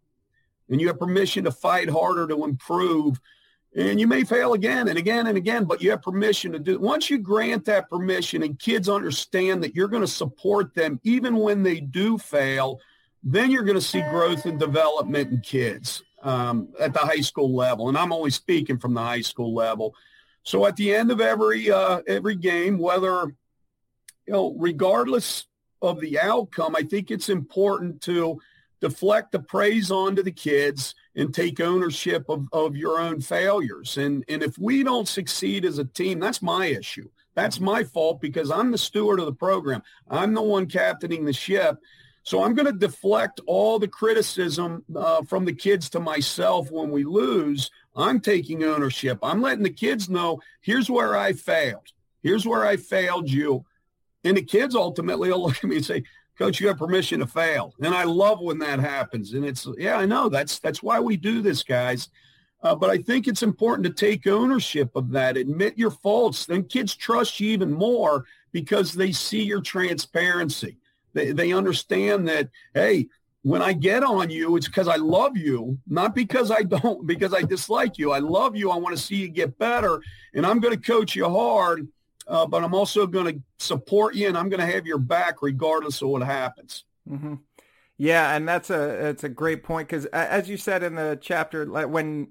and 0.70 0.80
you 0.80 0.88
have 0.88 1.00
permission 1.00 1.44
to 1.46 1.52
fight 1.52 1.90
harder 1.90 2.28
to 2.28 2.44
improve. 2.44 3.20
And 3.76 4.00
you 4.00 4.08
may 4.08 4.24
fail 4.24 4.54
again 4.54 4.88
and 4.88 4.98
again 4.98 5.28
and 5.28 5.38
again, 5.38 5.66
but 5.66 5.82
you 5.82 5.92
have 5.92 6.02
permission 6.02 6.54
to 6.54 6.60
do. 6.60 6.80
Once 6.80 7.10
you 7.10 7.18
grant 7.18 7.66
that 7.66 7.90
permission 7.90 8.44
and 8.44 8.58
kids 8.58 8.88
understand 8.88 9.62
that 9.64 9.76
you're 9.76 9.90
going 9.90 10.02
to 10.02 10.08
support 10.08 10.74
them 10.74 11.00
even 11.04 11.36
when 11.36 11.62
they 11.62 11.82
do 11.82 12.18
fail, 12.18 12.80
then 13.26 13.50
you're 13.50 13.64
going 13.64 13.78
to 13.78 13.82
see 13.82 14.02
growth 14.04 14.46
and 14.46 14.60
development 14.60 15.32
in 15.32 15.40
kids 15.42 16.04
um, 16.22 16.70
at 16.80 16.94
the 16.94 17.00
high 17.00 17.22
school 17.22 17.54
level. 17.54 17.90
And 17.90 17.98
I'm 17.98 18.14
only 18.14 18.30
speaking 18.30 18.78
from 18.78 18.94
the 18.94 19.02
high 19.02 19.22
school 19.22 19.54
level. 19.54 19.96
So 20.44 20.68
at 20.68 20.76
the 20.76 20.94
end 20.94 21.10
of 21.10 21.20
every 21.20 21.72
uh, 21.72 22.02
every 22.08 22.36
game, 22.36 22.78
whether 22.78 23.36
you 24.28 24.34
know, 24.34 24.56
regardless 24.58 25.48
of 25.82 26.00
the 26.00 26.20
outcome, 26.20 26.76
I 26.76 26.84
think 26.84 27.10
it's 27.10 27.30
important 27.30 28.02
to 28.02 28.40
deflect 28.80 29.32
the 29.32 29.40
praise 29.40 29.90
onto 29.90 30.22
the 30.22 30.32
kids 30.32 30.94
and 31.16 31.34
take 31.34 31.60
ownership 31.60 32.26
of, 32.30 32.48
of 32.52 32.76
your 32.76 33.00
own 33.00 33.22
failures. 33.22 33.98
And 33.98 34.24
and 34.28 34.44
if 34.44 34.56
we 34.60 34.84
don't 34.84 35.08
succeed 35.08 35.66
as 35.66 35.80
a 35.80 35.86
team, 35.86 36.20
that's 36.20 36.44
my 36.44 36.68
issue. 36.68 37.10
That's 37.34 37.60
my 37.60 37.84
fault 37.84 38.22
because 38.22 38.52
I'm 38.52 38.72
the 38.72 38.78
steward 38.78 39.20
of 39.20 39.26
the 39.26 39.34
program. 39.34 39.82
I'm 40.10 40.36
the 40.36 40.44
one 40.44 40.68
captaining 40.68 41.26
the 41.26 41.34
ship. 41.34 41.78
So 42.26 42.44
I'm 42.44 42.56
going 42.56 42.66
to 42.66 42.72
deflect 42.72 43.40
all 43.46 43.78
the 43.78 43.88
criticism 43.88 44.84
uh, 44.96 45.22
from 45.22 45.46
the 45.46 45.54
kids 45.54 45.92
to 45.92 46.00
myself 46.00 46.72
when 46.72 46.90
we 46.90 47.04
lose. 47.04 47.70
I'm 47.96 48.20
taking 48.20 48.64
ownership. 48.64 49.20
I'm 49.22 49.44
letting 49.44 49.64
the 49.64 49.70
kids 49.70 50.10
know, 50.10 50.42
here's 50.62 50.90
where 50.90 51.16
I 51.16 51.34
failed. 51.34 51.88
Here's 52.24 52.48
where 52.48 52.66
I 52.66 52.78
failed 52.78 53.30
you. 53.30 53.64
And 54.24 54.36
the 54.36 54.42
kids 54.42 54.74
ultimately 54.74 55.30
will 55.30 55.44
look 55.46 55.58
at 55.58 55.66
me 55.66 55.76
and 55.76 55.86
say, 55.86 56.04
Coach, 56.36 56.60
you 56.60 56.68
have 56.68 56.80
permission 56.80 57.20
to 57.20 57.28
fail. 57.28 57.76
And 57.80 57.94
I 57.94 58.06
love 58.06 58.42
when 58.42 58.58
that 58.58 58.80
happens. 58.80 59.34
And 59.34 59.46
it's, 59.46 59.68
yeah, 59.78 59.98
I 59.98 60.08
know 60.08 60.28
that's, 60.28 60.58
that's 60.58 60.82
why 60.82 61.00
we 61.00 61.18
do 61.18 61.44
this, 61.44 61.62
guys. 61.62 62.10
Uh, 62.64 62.74
but 62.74 62.90
I 62.90 62.98
think 62.98 63.28
it's 63.28 63.44
important 63.44 63.86
to 63.86 63.94
take 63.94 64.26
ownership 64.26 64.96
of 64.96 65.12
that, 65.12 65.38
admit 65.38 65.78
your 65.78 65.92
faults. 65.92 66.48
Then 66.48 66.64
kids 66.64 66.96
trust 66.96 67.40
you 67.40 67.52
even 67.52 67.72
more 67.72 68.26
because 68.52 68.94
they 68.94 69.12
see 69.12 69.44
your 69.44 69.62
transparency. 69.62 70.78
They, 71.16 71.32
they 71.32 71.54
understand 71.54 72.28
that, 72.28 72.50
hey, 72.76 73.08
when 73.42 73.64
I 73.64 73.74
get 73.74 74.04
on 74.04 74.30
you, 74.30 74.56
it's 74.58 74.68
because 74.68 74.88
I 74.88 74.98
love 74.98 75.38
you, 75.38 75.80
not 75.88 76.14
because 76.14 76.52
I 76.52 76.62
don't, 76.62 77.08
because 77.08 77.34
I 77.34 77.42
dislike 77.42 77.98
you. 77.98 78.12
I 78.12 78.20
love 78.20 78.56
you. 78.56 78.70
I 78.70 78.78
want 78.78 78.96
to 78.96 79.02
see 79.02 79.16
you 79.16 79.30
get 79.30 79.58
better. 79.58 80.02
And 80.34 80.46
I'm 80.46 80.60
going 80.60 80.76
to 80.76 80.82
coach 80.82 81.16
you 81.16 81.28
hard, 81.28 81.88
uh, 82.28 82.46
but 82.46 82.64
I'm 82.64 82.76
also 82.76 83.08
going 83.08 83.34
to 83.34 83.42
support 83.58 84.14
you 84.14 84.28
and 84.28 84.38
I'm 84.38 84.50
going 84.50 84.60
to 84.60 84.72
have 84.72 84.86
your 84.86 84.98
back 85.00 85.42
regardless 85.42 86.02
of 86.02 86.10
what 86.10 86.22
happens. 86.22 86.84
Mm-hmm. 87.10 87.36
Yeah, 87.98 88.36
and 88.36 88.48
that's 88.48 88.70
a 88.70 89.08
it's 89.08 89.24
a 89.24 89.30
great 89.30 89.64
point 89.64 89.88
because 89.88 90.06
as 90.08 90.50
you 90.50 90.58
said 90.58 90.84
in 90.84 90.96
the 90.96 91.18
chapter, 91.22 91.66
like 91.66 91.88
when 91.88 92.28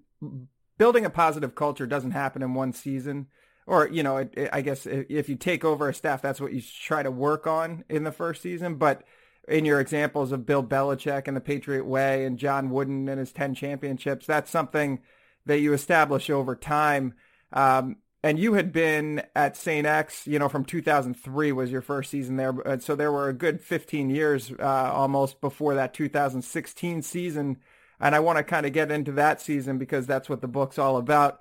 building 0.76 1.06
a 1.06 1.10
positive 1.10 1.54
culture 1.54 1.86
doesn't 1.86 2.10
happen 2.10 2.42
in 2.42 2.52
one 2.52 2.74
season, 2.74 3.28
or 3.66 3.88
you 3.88 4.02
know, 4.02 4.18
it, 4.18 4.34
it, 4.36 4.50
I 4.52 4.60
guess 4.60 4.86
if 4.86 5.28
you 5.28 5.36
take 5.36 5.64
over 5.64 5.88
a 5.88 5.94
staff, 5.94 6.22
that's 6.22 6.40
what 6.40 6.52
you 6.52 6.62
try 6.62 7.02
to 7.02 7.10
work 7.10 7.46
on 7.46 7.84
in 7.88 8.04
the 8.04 8.12
first 8.12 8.42
season. 8.42 8.76
But 8.76 9.02
in 9.48 9.64
your 9.64 9.80
examples 9.80 10.32
of 10.32 10.46
Bill 10.46 10.62
Belichick 10.62 11.28
and 11.28 11.36
the 11.36 11.40
Patriot 11.40 11.84
Way 11.84 12.24
and 12.24 12.38
John 12.38 12.70
Wooden 12.70 13.08
and 13.08 13.18
his 13.18 13.32
ten 13.32 13.54
championships, 13.54 14.26
that's 14.26 14.50
something 14.50 15.00
that 15.46 15.60
you 15.60 15.72
establish 15.72 16.30
over 16.30 16.56
time. 16.56 17.14
Um, 17.52 17.96
and 18.22 18.38
you 18.38 18.54
had 18.54 18.72
been 18.72 19.22
at 19.36 19.54
St. 19.54 19.86
X, 19.86 20.26
you 20.26 20.38
know, 20.38 20.48
from 20.48 20.64
2003 20.64 21.52
was 21.52 21.70
your 21.70 21.82
first 21.82 22.10
season 22.10 22.36
there. 22.36 22.54
And 22.64 22.82
So 22.82 22.96
there 22.96 23.12
were 23.12 23.28
a 23.28 23.34
good 23.34 23.60
15 23.60 24.08
years 24.08 24.50
uh, 24.58 24.90
almost 24.94 25.42
before 25.42 25.74
that 25.74 25.92
2016 25.92 27.02
season. 27.02 27.58
And 28.00 28.14
I 28.14 28.20
want 28.20 28.38
to 28.38 28.44
kind 28.44 28.64
of 28.64 28.72
get 28.72 28.90
into 28.90 29.12
that 29.12 29.42
season 29.42 29.76
because 29.76 30.06
that's 30.06 30.30
what 30.30 30.40
the 30.40 30.48
book's 30.48 30.78
all 30.78 30.96
about 30.96 31.38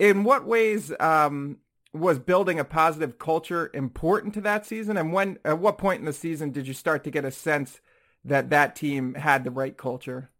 in 0.00 0.24
what 0.24 0.46
ways 0.46 0.92
um, 1.00 1.58
was 1.92 2.18
building 2.18 2.58
a 2.58 2.64
positive 2.64 3.18
culture 3.18 3.70
important 3.74 4.34
to 4.34 4.40
that 4.42 4.66
season? 4.66 4.96
And 4.96 5.12
when, 5.12 5.38
at 5.44 5.58
what 5.58 5.78
point 5.78 6.00
in 6.00 6.06
the 6.06 6.12
season 6.12 6.50
did 6.50 6.66
you 6.66 6.74
start 6.74 7.04
to 7.04 7.10
get 7.10 7.24
a 7.24 7.30
sense 7.30 7.80
that 8.24 8.50
that 8.50 8.76
team 8.76 9.14
had 9.14 9.44
the 9.44 9.50
right 9.50 9.76
culture? 9.76 10.30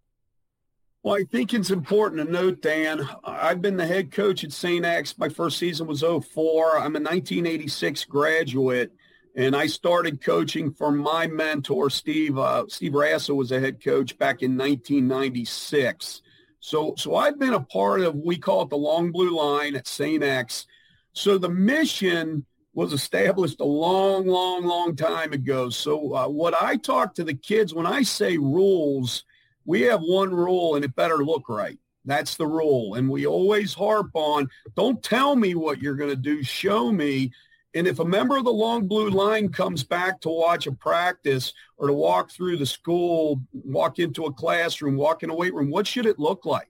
Well, 1.02 1.16
I 1.16 1.24
think 1.24 1.52
it's 1.52 1.70
important 1.70 2.24
to 2.24 2.32
note, 2.32 2.62
Dan, 2.62 3.08
I've 3.24 3.60
been 3.60 3.76
the 3.76 3.86
head 3.86 4.12
coach 4.12 4.44
at 4.44 4.52
St. 4.52 4.84
X. 4.84 5.18
My 5.18 5.28
first 5.28 5.58
season 5.58 5.88
was 5.88 6.02
04. 6.02 6.76
I'm 6.76 6.94
a 6.94 7.00
1986 7.00 8.04
graduate, 8.04 8.92
and 9.34 9.56
I 9.56 9.66
started 9.66 10.22
coaching 10.22 10.72
for 10.72 10.92
my 10.92 11.26
mentor, 11.26 11.90
Steve. 11.90 12.38
Uh, 12.38 12.66
Steve 12.68 12.92
Rasso 12.92 13.34
was 13.34 13.50
a 13.50 13.58
head 13.58 13.82
coach 13.82 14.16
back 14.16 14.42
in 14.42 14.56
1996. 14.56 16.22
So, 16.62 16.94
so 16.96 17.16
I've 17.16 17.40
been 17.40 17.54
a 17.54 17.60
part 17.60 18.02
of, 18.02 18.14
we 18.14 18.38
call 18.38 18.62
it 18.62 18.70
the 18.70 18.76
long 18.76 19.10
blue 19.10 19.36
line 19.36 19.74
at 19.74 19.88
St. 19.88 20.22
X, 20.22 20.66
So 21.12 21.36
the 21.36 21.48
mission 21.48 22.46
was 22.72 22.92
established 22.92 23.60
a 23.60 23.64
long, 23.64 24.28
long, 24.28 24.64
long 24.64 24.94
time 24.94 25.32
ago. 25.32 25.70
So 25.70 26.14
uh, 26.14 26.28
what 26.28 26.54
I 26.54 26.76
talk 26.76 27.14
to 27.14 27.24
the 27.24 27.34
kids 27.34 27.74
when 27.74 27.84
I 27.84 28.02
say 28.02 28.38
rules, 28.38 29.24
we 29.64 29.80
have 29.82 30.02
one 30.02 30.32
rule 30.32 30.76
and 30.76 30.84
it 30.84 30.94
better 30.94 31.24
look 31.24 31.48
right. 31.48 31.78
That's 32.04 32.36
the 32.36 32.46
rule. 32.46 32.94
And 32.94 33.10
we 33.10 33.26
always 33.26 33.74
harp 33.74 34.10
on, 34.14 34.48
don't 34.76 35.02
tell 35.02 35.34
me 35.34 35.56
what 35.56 35.82
you're 35.82 35.96
going 35.96 36.10
to 36.10 36.16
do, 36.16 36.44
show 36.44 36.92
me. 36.92 37.32
And 37.74 37.86
if 37.86 37.98
a 37.98 38.04
member 38.04 38.36
of 38.36 38.44
the 38.44 38.52
long 38.52 38.86
blue 38.86 39.08
line 39.08 39.48
comes 39.48 39.82
back 39.82 40.20
to 40.20 40.28
watch 40.28 40.66
a 40.66 40.72
practice 40.72 41.54
or 41.78 41.86
to 41.86 41.92
walk 41.92 42.30
through 42.30 42.58
the 42.58 42.66
school, 42.66 43.40
walk 43.52 43.98
into 43.98 44.26
a 44.26 44.32
classroom, 44.32 44.96
walk 44.96 45.22
in 45.22 45.30
a 45.30 45.34
weight 45.34 45.54
room, 45.54 45.70
what 45.70 45.86
should 45.86 46.04
it 46.04 46.18
look 46.18 46.44
like? 46.44 46.68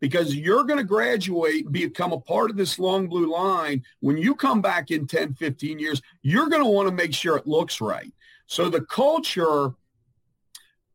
Because 0.00 0.34
you're 0.34 0.64
going 0.64 0.78
to 0.78 0.84
graduate 0.84 1.72
become 1.72 2.12
a 2.12 2.20
part 2.20 2.50
of 2.50 2.58
this 2.58 2.78
long 2.78 3.08
blue 3.08 3.32
line. 3.32 3.82
When 4.00 4.18
you 4.18 4.34
come 4.34 4.60
back 4.60 4.90
in 4.90 5.06
10, 5.06 5.34
15 5.34 5.78
years, 5.78 6.02
you're 6.20 6.50
going 6.50 6.62
to 6.62 6.70
want 6.70 6.88
to 6.88 6.94
make 6.94 7.14
sure 7.14 7.36
it 7.36 7.46
looks 7.46 7.80
right. 7.80 8.12
So 8.46 8.68
the 8.68 8.82
culture 8.82 9.72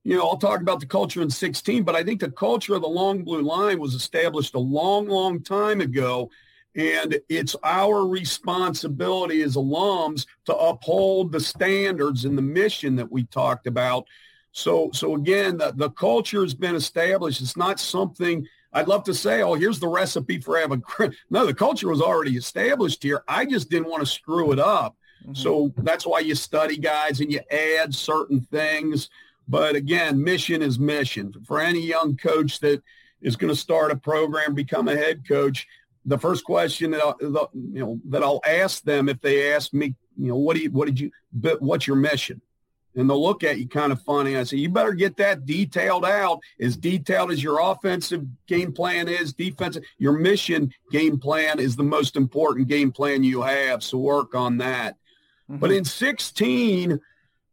you 0.04 0.16
know, 0.16 0.28
I'll 0.28 0.38
talk 0.38 0.62
about 0.62 0.80
the 0.80 0.86
culture 0.86 1.22
in 1.22 1.30
16, 1.30 1.84
but 1.84 1.96
I 1.96 2.04
think 2.04 2.20
the 2.20 2.32
culture 2.32 2.74
of 2.74 2.82
the 2.82 2.88
long 2.88 3.24
blue 3.24 3.42
line 3.42 3.80
was 3.80 3.94
established 3.94 4.56
a 4.56 4.60
long, 4.60 5.08
long 5.08 5.44
time 5.44 5.82
ago. 5.82 6.32
And 6.80 7.20
it's 7.28 7.58
our 7.62 8.08
responsibility 8.08 9.42
as 9.42 9.58
alums 9.58 10.26
to 10.46 10.56
uphold 10.56 11.34
the 11.34 11.42
standards 11.42 12.24
and 12.24 12.38
the 12.38 12.42
mission 12.42 12.96
that 12.96 13.12
we 13.12 13.26
talked 13.26 13.68
about. 13.68 14.08
So, 14.54 14.90
so 14.94 15.16
again, 15.16 15.58
the, 15.58 15.74
the 15.76 15.90
culture 15.90 16.42
has 16.42 16.54
been 16.54 16.76
established. 16.76 17.42
It's 17.42 17.58
not 17.58 17.82
something 17.82 18.48
I'd 18.72 18.88
love 18.88 19.04
to 19.06 19.14
say, 19.14 19.42
oh, 19.42 19.56
here's 19.56 19.80
the 19.80 19.90
recipe 19.90 20.40
for 20.40 20.58
having. 20.58 20.82
No, 21.30 21.46
the 21.46 21.54
culture 21.54 21.90
was 21.90 22.02
already 22.02 22.38
established 22.38 23.04
here. 23.04 23.24
I 23.28 23.46
just 23.46 23.70
didn't 23.70 23.90
want 23.90 24.02
to 24.02 24.10
screw 24.10 24.54
it 24.54 24.60
up. 24.60 24.96
Mm-hmm. 25.24 25.34
So 25.34 25.74
that's 25.80 26.06
why 26.06 26.20
you 26.20 26.34
study 26.34 26.78
guys 26.78 27.20
and 27.20 27.30
you 27.30 27.42
add 27.52 27.94
certain 27.94 28.40
things. 28.40 29.10
But 29.50 29.76
again, 29.76 30.24
mission 30.24 30.62
is 30.62 30.80
mission. 30.80 31.34
For 31.46 31.60
any 31.60 31.82
young 31.82 32.16
coach 32.16 32.62
that 32.62 32.82
is 33.22 33.36
going 33.36 33.54
to 33.54 33.60
start 33.60 33.92
a 33.92 33.98
program, 33.98 34.54
become 34.54 34.88
a 34.88 34.96
head 34.96 35.28
coach, 35.28 35.68
the 36.06 36.18
first 36.18 36.44
question 36.44 36.92
that 36.92 37.02
I'll, 37.02 37.18
you 37.20 37.80
know 37.80 38.00
that 38.10 38.24
I'll 38.24 38.42
ask 38.46 38.84
them 38.84 39.10
if 39.10 39.22
they 39.22 39.54
ask 39.54 39.74
me, 39.74 39.96
you 40.18 40.30
know, 40.30 40.38
what 40.38 40.56
do 40.56 40.64
you, 40.64 40.72
what 40.72 40.86
did 40.86 41.00
you, 41.00 41.12
but 41.34 41.62
what's 41.62 41.88
your 41.88 41.98
mission? 41.98 42.42
And 42.96 43.10
they'll 43.10 43.22
look 43.22 43.44
at 43.44 43.60
you 43.60 43.68
kind 43.68 43.92
of 43.92 44.02
funny. 44.02 44.36
I 44.36 44.44
say, 44.44 44.58
you 44.58 44.70
better 44.70 44.94
get 44.94 45.16
that 45.18 45.46
detailed 45.46 46.06
out 46.06 46.40
as 46.60 46.76
detailed 46.76 47.32
as 47.32 47.42
your 47.42 47.60
offensive 47.60 48.26
game 48.48 48.74
plan 48.74 49.08
is, 49.08 49.32
defensive. 49.32 49.84
Your 50.00 50.14
mission 50.14 50.74
game 50.92 51.20
plan 51.20 51.60
is 51.60 51.76
the 51.76 51.84
most 51.84 52.16
important 52.16 52.68
game 52.68 52.92
plan 52.92 53.24
you 53.24 53.44
have. 53.44 53.84
So 53.84 54.00
work 54.00 54.34
on 54.34 54.58
that. 54.58 54.96
Mm-hmm. 55.50 55.60
But 55.60 55.72
in 55.72 55.86
16, 55.86 57.00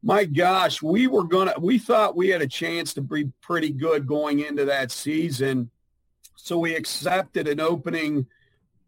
my 0.02 0.24
gosh, 0.24 0.82
we 0.82 1.06
were 1.06 1.28
to, 1.28 1.54
we 1.60 1.78
thought 1.78 2.16
we 2.16 2.28
had 2.28 2.42
a 2.42 2.46
chance 2.46 2.94
to 2.94 3.02
be 3.02 3.30
pretty 3.42 3.70
good 3.70 4.06
going 4.06 4.40
into 4.40 4.64
that 4.64 4.90
season. 4.90 5.70
So 6.36 6.58
we 6.58 6.74
accepted 6.74 7.46
an 7.46 7.60
opening 7.60 8.26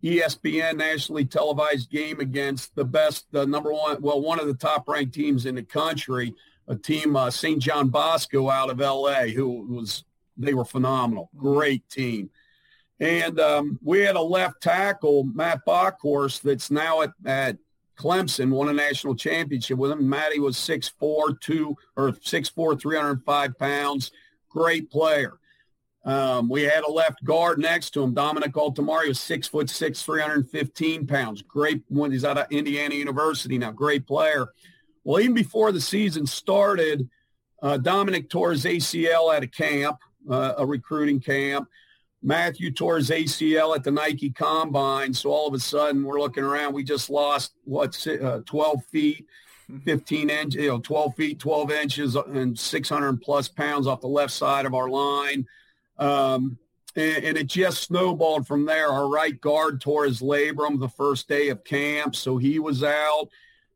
ESPN 0.02 0.76
nationally 0.76 1.24
televised 1.24 1.90
game 1.90 2.20
against 2.20 2.74
the 2.74 2.84
best, 2.84 3.26
the 3.32 3.46
number 3.46 3.72
one, 3.72 4.00
well, 4.00 4.20
one 4.20 4.38
of 4.38 4.46
the 4.46 4.54
top 4.54 4.88
ranked 4.88 5.14
teams 5.14 5.46
in 5.46 5.56
the 5.56 5.62
country, 5.62 6.34
a 6.68 6.76
team, 6.76 7.16
uh, 7.16 7.30
St. 7.30 7.60
John 7.60 7.88
Bosco 7.88 8.48
out 8.48 8.70
of 8.70 8.78
LA, 8.78 9.26
who 9.26 9.66
was, 9.66 10.04
they 10.36 10.54
were 10.54 10.64
phenomenal. 10.64 11.30
Great 11.36 11.88
team. 11.88 12.30
And 13.00 13.38
um, 13.40 13.78
we 13.82 14.00
had 14.00 14.16
a 14.16 14.22
left 14.22 14.60
tackle, 14.60 15.24
Matt 15.24 15.60
Bockhorst, 15.66 16.42
that's 16.42 16.70
now 16.70 17.02
at, 17.02 17.10
at 17.24 17.56
Clemson 17.96 18.50
won 18.50 18.68
a 18.68 18.72
national 18.72 19.16
championship 19.16 19.78
with 19.78 19.90
him. 19.90 20.08
Matty 20.08 20.38
was 20.38 20.56
6'4", 20.56 21.40
2 21.40 21.76
or 21.96 22.12
6'4", 22.12 22.80
305 22.80 23.58
pounds. 23.58 24.12
Great 24.48 24.90
player. 24.90 25.38
Um, 26.04 26.48
we 26.48 26.62
had 26.62 26.84
a 26.84 26.90
left 26.90 27.22
guard 27.24 27.58
next 27.58 27.90
to 27.90 28.02
him, 28.02 28.14
Dominic 28.14 28.52
Altamari, 28.52 29.08
was 29.08 29.20
six 29.20 29.48
foot 29.48 29.68
six, 29.68 30.02
315 30.02 31.06
pounds. 31.06 31.42
Great 31.42 31.82
when 31.88 32.12
he's 32.12 32.24
out 32.24 32.38
of 32.38 32.46
Indiana 32.50 32.94
University 32.94 33.58
now. 33.58 33.72
Great 33.72 34.06
player. 34.06 34.52
Well, 35.04 35.20
even 35.20 35.34
before 35.34 35.72
the 35.72 35.80
season 35.80 36.26
started, 36.26 37.08
uh, 37.62 37.78
Dominic 37.78 38.30
tore 38.30 38.52
his 38.52 38.64
ACL 38.64 39.34
at 39.34 39.42
a 39.42 39.46
camp, 39.46 39.98
uh, 40.30 40.54
a 40.58 40.66
recruiting 40.66 41.20
camp. 41.20 41.68
Matthew 42.22 42.72
tore 42.72 42.96
his 42.96 43.10
ACL 43.10 43.76
at 43.76 43.84
the 43.84 43.90
Nike 43.90 44.30
Combine. 44.30 45.14
So 45.14 45.30
all 45.30 45.48
of 45.48 45.54
a 45.54 45.58
sudden 45.58 46.04
we're 46.04 46.20
looking 46.20 46.44
around. 46.44 46.74
We 46.74 46.82
just 46.82 47.10
lost, 47.10 47.52
what, 47.64 48.06
uh, 48.06 48.40
12 48.44 48.84
feet, 48.86 49.26
mm-hmm. 49.70 49.84
15 49.84 50.30
inches, 50.30 50.62
you 50.62 50.68
know, 50.68 50.80
12 50.80 51.14
feet, 51.14 51.38
12 51.38 51.70
inches 51.70 52.16
and 52.16 52.58
600 52.58 53.20
plus 53.20 53.48
pounds 53.48 53.86
off 53.86 54.00
the 54.00 54.08
left 54.08 54.32
side 54.32 54.66
of 54.66 54.74
our 54.74 54.88
line. 54.88 55.46
Um, 55.98 56.58
and, 56.96 57.24
and, 57.24 57.38
it 57.38 57.46
just 57.46 57.82
snowballed 57.82 58.46
from 58.46 58.64
there. 58.66 58.88
Our 58.88 59.08
right 59.08 59.38
guard 59.40 59.80
tore 59.80 60.04
his 60.04 60.20
labrum 60.20 60.78
the 60.78 60.88
first 60.88 61.28
day 61.28 61.48
of 61.48 61.64
camp. 61.64 62.14
So 62.16 62.36
he 62.36 62.58
was 62.58 62.82
out. 62.84 63.28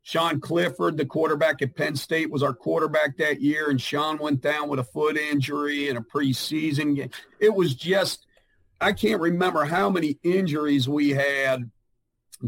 Sean 0.03 0.41
Clifford, 0.41 0.97
the 0.97 1.05
quarterback 1.05 1.61
at 1.61 1.75
Penn 1.75 1.95
State, 1.95 2.29
was 2.29 2.43
our 2.43 2.53
quarterback 2.53 3.17
that 3.17 3.41
year. 3.41 3.69
And 3.69 3.79
Sean 3.79 4.17
went 4.17 4.41
down 4.41 4.67
with 4.67 4.79
a 4.79 4.83
foot 4.83 5.17
injury 5.17 5.89
in 5.89 5.97
a 5.97 6.01
preseason 6.01 6.95
game. 6.95 7.09
It 7.39 7.53
was 7.53 7.75
just– 7.75 8.25
I 8.81 8.91
can't 8.91 9.21
remember 9.21 9.63
how 9.63 9.89
many 9.89 10.19
injuries 10.23 10.89
we 10.89 11.11
had 11.11 11.69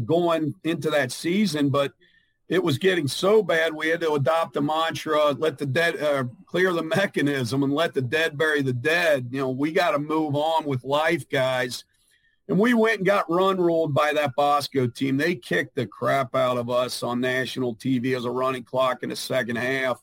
going 0.04 0.54
into 0.64 0.90
that 0.90 1.10
season, 1.10 1.70
but 1.70 1.92
it 2.48 2.62
was 2.62 2.78
getting 2.78 3.08
so 3.08 3.42
bad 3.42 3.74
we 3.74 3.88
had 3.88 4.00
to 4.00 4.12
adopt 4.12 4.56
a 4.56 4.60
mantra: 4.60 5.32
let 5.32 5.58
the 5.58 5.66
dead 5.66 6.00
uh, 6.00 6.24
clear 6.46 6.72
the 6.72 6.82
mechanism 6.96 7.62
and 7.62 7.72
let 7.72 7.94
the 7.94 8.02
dead 8.02 8.38
bury 8.38 8.62
the 8.62 8.72
dead. 8.72 9.28
You 9.30 9.40
know, 9.40 9.50
we 9.50 9.72
got 9.72 9.92
to 9.92 9.98
move 9.98 10.34
on 10.34 10.64
with 10.64 10.84
life, 10.84 11.28
guys. 11.28 11.84
And 12.48 12.58
we 12.58 12.74
went 12.74 12.98
and 12.98 13.06
got 13.06 13.28
run 13.28 13.56
ruled 13.56 13.92
by 13.92 14.12
that 14.12 14.36
Bosco 14.36 14.86
team. 14.86 15.16
They 15.16 15.34
kicked 15.34 15.74
the 15.74 15.84
crap 15.84 16.36
out 16.36 16.56
of 16.56 16.70
us 16.70 17.02
on 17.02 17.20
national 17.20 17.74
TV 17.74 18.16
as 18.16 18.24
a 18.24 18.30
running 18.30 18.62
clock 18.62 19.02
in 19.02 19.08
the 19.08 19.16
second 19.16 19.56
half. 19.56 20.00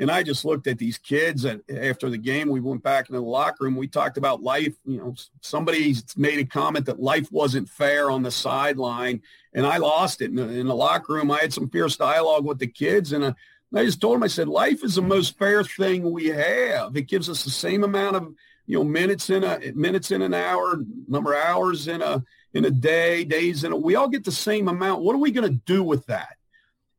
And 0.00 0.10
I 0.10 0.22
just 0.22 0.44
looked 0.44 0.68
at 0.68 0.78
these 0.78 0.96
kids 0.96 1.44
and 1.44 1.60
after 1.70 2.08
the 2.08 2.18
game, 2.18 2.48
we 2.48 2.60
went 2.60 2.82
back 2.82 3.08
into 3.08 3.20
the 3.20 3.26
locker 3.26 3.64
room. 3.64 3.74
We 3.74 3.88
talked 3.88 4.16
about 4.16 4.42
life. 4.42 4.74
You 4.84 4.98
know, 4.98 5.14
somebody 5.40 5.96
made 6.16 6.38
a 6.38 6.44
comment 6.44 6.86
that 6.86 7.00
life 7.00 7.32
wasn't 7.32 7.68
fair 7.68 8.10
on 8.10 8.22
the 8.22 8.30
sideline 8.30 9.22
and 9.54 9.66
I 9.66 9.78
lost 9.78 10.22
it 10.22 10.30
in 10.30 10.36
the, 10.36 10.48
in 10.48 10.66
the 10.66 10.74
locker 10.74 11.14
room. 11.14 11.30
I 11.30 11.40
had 11.40 11.52
some 11.52 11.68
fierce 11.68 11.96
dialogue 11.96 12.44
with 12.44 12.58
the 12.58 12.66
kids 12.68 13.12
and 13.12 13.24
uh, 13.24 13.32
I 13.74 13.84
just 13.84 14.00
told 14.00 14.14
them, 14.14 14.22
I 14.22 14.28
said, 14.28 14.48
life 14.48 14.82
is 14.82 14.94
the 14.94 15.02
most 15.02 15.36
fair 15.36 15.62
thing 15.62 16.10
we 16.10 16.28
have. 16.28 16.96
It 16.96 17.02
gives 17.02 17.28
us 17.28 17.44
the 17.44 17.50
same 17.50 17.84
amount 17.84 18.16
of, 18.16 18.34
you 18.66 18.78
know, 18.78 18.84
minutes 18.84 19.30
in 19.30 19.44
a 19.44 19.60
minutes 19.74 20.10
in 20.10 20.22
an 20.22 20.32
hour, 20.32 20.80
number 21.06 21.34
of 21.34 21.42
hours 21.42 21.88
in 21.88 22.00
a, 22.00 22.24
in 22.54 22.64
a 22.64 22.70
day, 22.70 23.24
days 23.24 23.64
in 23.64 23.72
a, 23.72 23.76
we 23.76 23.94
all 23.94 24.08
get 24.08 24.24
the 24.24 24.32
same 24.32 24.68
amount. 24.68 25.02
What 25.02 25.14
are 25.14 25.18
we 25.18 25.32
going 25.32 25.50
to 25.50 25.60
do 25.66 25.82
with 25.82 26.06
that? 26.06 26.37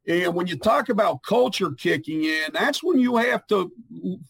And 0.10 0.34
when 0.34 0.48
you 0.48 0.58
talk 0.58 0.90
about 0.90 1.22
culture 1.22 1.72
kicking 1.72 2.24
in, 2.24 2.48
that's 2.52 2.84
when 2.84 3.00
you 3.00 3.18
have 3.18 3.46
to 3.48 3.72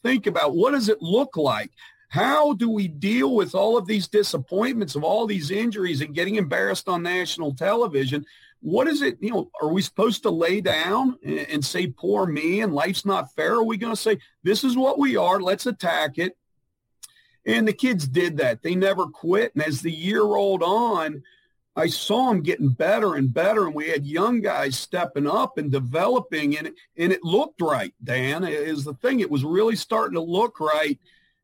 think 0.04 0.28
about 0.28 0.54
what 0.54 0.72
does 0.72 0.90
it 0.90 1.02
look 1.02 1.38
like? 1.38 1.72
How 2.10 2.54
do 2.54 2.70
we 2.70 2.90
deal 2.90 3.34
with 3.34 3.56
all 3.56 3.78
of 3.78 3.88
these 3.88 4.10
disappointments 4.10 4.96
of 4.96 5.06
all 5.06 5.26
these 5.26 5.52
injuries 5.52 6.02
and 6.02 6.14
getting 6.14 6.36
embarrassed 6.36 6.90
on 6.90 7.02
national 7.02 7.56
television? 7.56 8.26
What 8.60 8.90
is 8.90 9.02
it, 9.02 9.20
you 9.22 9.30
know, 9.30 9.50
are 9.62 9.70
we 9.70 9.82
supposed 9.82 10.24
to 10.24 10.30
lay 10.32 10.60
down 10.60 11.18
and, 11.24 11.40
and 11.40 11.66
say, 11.66 11.88
poor 11.88 12.26
me 12.26 12.60
and 12.60 12.74
life's 12.74 13.06
not 13.06 13.34
fair? 13.34 13.54
Are 13.54 13.64
we 13.64 13.78
going 13.78 13.96
to 13.96 14.02
say, 14.02 14.18
this 14.44 14.66
is 14.66 14.76
what 14.76 15.00
we 15.00 15.16
are, 15.16 15.40
let's 15.40 15.66
attack 15.66 16.18
it? 16.18 16.36
And 17.46 17.66
the 17.66 17.74
kids 17.74 18.06
did 18.06 18.38
that. 18.38 18.64
They 18.64 18.76
never 18.76 19.06
quit. 19.06 19.56
And 19.56 19.64
as 19.64 19.82
the 19.82 19.92
year 19.92 20.24
rolled 20.24 20.62
on, 20.62 21.24
I 21.76 21.88
saw 21.88 22.32
him 22.32 22.42
getting 22.42 22.70
better 22.70 23.16
and 23.16 23.34
better, 23.34 23.66
and 23.66 23.76
we 23.76 23.90
had 23.90 24.06
young 24.06 24.42
guys 24.42 24.78
stepping 24.78 25.28
up 25.28 25.58
and 25.58 25.72
developing, 25.72 26.58
and 26.58 26.72
and 26.98 27.14
it 27.14 27.24
looked 27.24 27.62
right. 27.62 27.94
Dan 28.04 28.44
is 28.44 28.84
the 28.84 28.96
thing; 28.96 29.20
it 29.20 29.32
was 29.32 29.44
really 29.44 29.76
starting 29.76 30.16
to 30.16 30.22
look 30.22 30.60
right. 30.60 31.00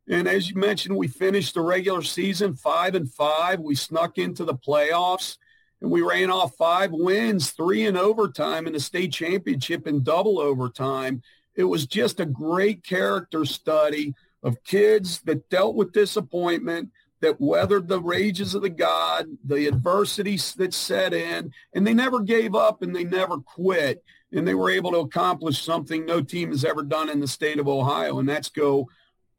And 0.08 0.28
as 0.28 0.50
you 0.50 0.56
mentioned, 0.56 0.96
we 0.96 1.08
finished 1.08 1.54
the 1.54 1.62
regular 1.62 2.02
season 2.02 2.56
five 2.56 2.96
and 2.96 3.12
five. 3.12 3.60
We 3.60 3.76
snuck 3.76 4.18
into 4.18 4.44
the 4.44 4.56
playoffs, 4.56 5.38
and 5.82 5.90
we 5.90 6.02
ran 6.02 6.30
off 6.30 6.56
five 6.58 6.92
wins, 6.92 7.52
three 7.52 7.86
in 7.86 7.98
overtime, 7.98 8.68
in 8.68 8.74
the 8.74 8.80
state 8.80 9.14
championship 9.14 9.88
in 9.88 10.04
double 10.04 10.40
overtime. 10.40 11.22
It 11.56 11.64
was 11.64 11.86
just 11.88 12.20
a 12.20 12.26
great 12.26 12.84
character 12.84 13.46
study 13.46 14.14
of 14.44 14.64
kids 14.64 15.22
that 15.22 15.50
dealt 15.50 15.76
with 15.76 15.92
disappointment 15.92 16.92
that 17.26 17.42
weathered 17.42 17.88
the 17.88 18.00
rages 18.00 18.54
of 18.54 18.62
the 18.62 18.70
God, 18.70 19.26
the 19.44 19.68
adversities 19.68 20.54
that 20.54 20.76
set 20.76 21.12
in, 21.12 21.52
and 21.74 21.86
they 21.86 21.94
never 21.94 22.20
gave 22.20 22.54
up 22.54 22.84
and 22.84 22.96
they 22.96 23.04
never 23.04 23.40
quit. 23.40 24.04
And 24.32 24.48
they 24.48 24.54
were 24.54 24.70
able 24.70 24.92
to 24.92 25.00
accomplish 25.00 25.64
something 25.64 26.06
no 26.06 26.22
team 26.22 26.52
has 26.52 26.64
ever 26.64 26.84
done 26.84 27.10
in 27.10 27.20
the 27.20 27.28
state 27.28 27.58
of 27.58 27.68
Ohio, 27.68 28.20
and 28.20 28.30
that's 28.30 28.50
go 28.50 28.88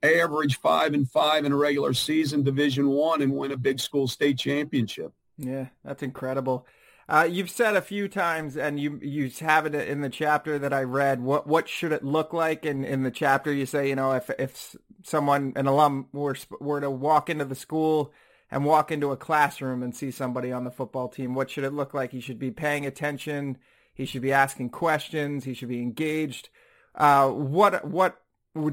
average 0.02 0.59
five 0.59 0.95
and 0.95 1.09
five 1.09 1.45
in 1.45 1.52
a 1.52 1.57
regular 1.57 1.95
season, 1.95 2.43
Division 2.43 2.88
One, 2.88 3.23
and 3.23 3.33
win 3.33 3.52
a 3.52 3.57
big 3.57 3.78
school 3.78 4.09
state 4.09 4.38
championship. 4.38 5.12
Yeah, 5.38 5.66
that's 5.85 6.02
incredible. 6.02 6.66
Uh, 7.08 7.28
you've 7.30 7.50
said 7.50 7.76
a 7.76 7.82
few 7.82 8.08
times, 8.08 8.56
and 8.56 8.80
you 8.80 8.98
you 9.00 9.30
have 9.40 9.64
it 9.64 9.75
in 9.75 10.00
the 10.00 10.08
chapter 10.08 10.58
that 10.58 10.72
I 10.72 10.82
read. 10.82 11.20
What 11.20 11.46
what 11.46 11.68
should 11.68 11.92
it 11.92 12.04
look 12.04 12.32
like? 12.32 12.66
In 12.66 12.84
in 12.84 13.04
the 13.04 13.12
chapter, 13.12 13.52
you 13.52 13.64
say, 13.64 13.88
you 13.88 13.94
know, 13.94 14.12
if 14.12 14.28
if 14.38 14.75
someone 15.04 15.52
an 15.54 15.66
alum 15.66 16.08
were 16.12 16.36
were 16.60 16.80
to 16.80 16.90
walk 16.90 17.30
into 17.30 17.44
the 17.44 17.54
school 17.54 18.12
and 18.50 18.64
walk 18.64 18.90
into 18.90 19.12
a 19.12 19.16
classroom 19.16 19.84
and 19.84 19.94
see 19.94 20.10
somebody 20.10 20.50
on 20.50 20.64
the 20.64 20.70
football 20.70 21.08
team, 21.08 21.34
what 21.34 21.48
should 21.48 21.64
it 21.64 21.72
look 21.72 21.94
like? 21.94 22.10
He 22.10 22.20
should 22.20 22.40
be 22.40 22.50
paying 22.50 22.84
attention. 22.84 23.58
He 23.94 24.04
should 24.04 24.22
be 24.22 24.32
asking 24.32 24.70
questions. 24.70 25.44
He 25.44 25.54
should 25.54 25.68
be 25.68 25.82
engaged. 25.82 26.48
Uh, 26.96 27.28
what 27.28 27.84
what 27.84 28.20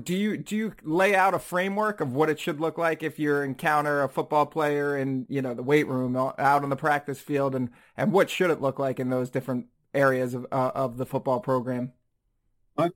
do 0.03 0.15
you 0.15 0.37
do 0.37 0.55
you 0.55 0.73
lay 0.83 1.15
out 1.15 1.33
a 1.33 1.39
framework 1.39 2.01
of 2.01 2.13
what 2.13 2.29
it 2.29 2.39
should 2.39 2.59
look 2.59 2.77
like 2.77 3.03
if 3.03 3.19
you 3.19 3.35
encounter 3.37 4.03
a 4.03 4.09
football 4.09 4.45
player 4.45 4.97
in 4.97 5.25
you 5.29 5.41
know 5.41 5.53
the 5.53 5.63
weight 5.63 5.87
room 5.87 6.15
out 6.15 6.39
on 6.39 6.69
the 6.69 6.75
practice 6.75 7.19
field 7.19 7.55
and 7.55 7.69
and 7.97 8.11
what 8.11 8.29
should 8.29 8.49
it 8.49 8.61
look 8.61 8.79
like 8.79 8.99
in 8.99 9.09
those 9.09 9.29
different 9.29 9.67
areas 9.93 10.33
of 10.33 10.45
uh, 10.51 10.71
of 10.73 10.97
the 10.97 11.05
football 11.05 11.39
program 11.39 11.91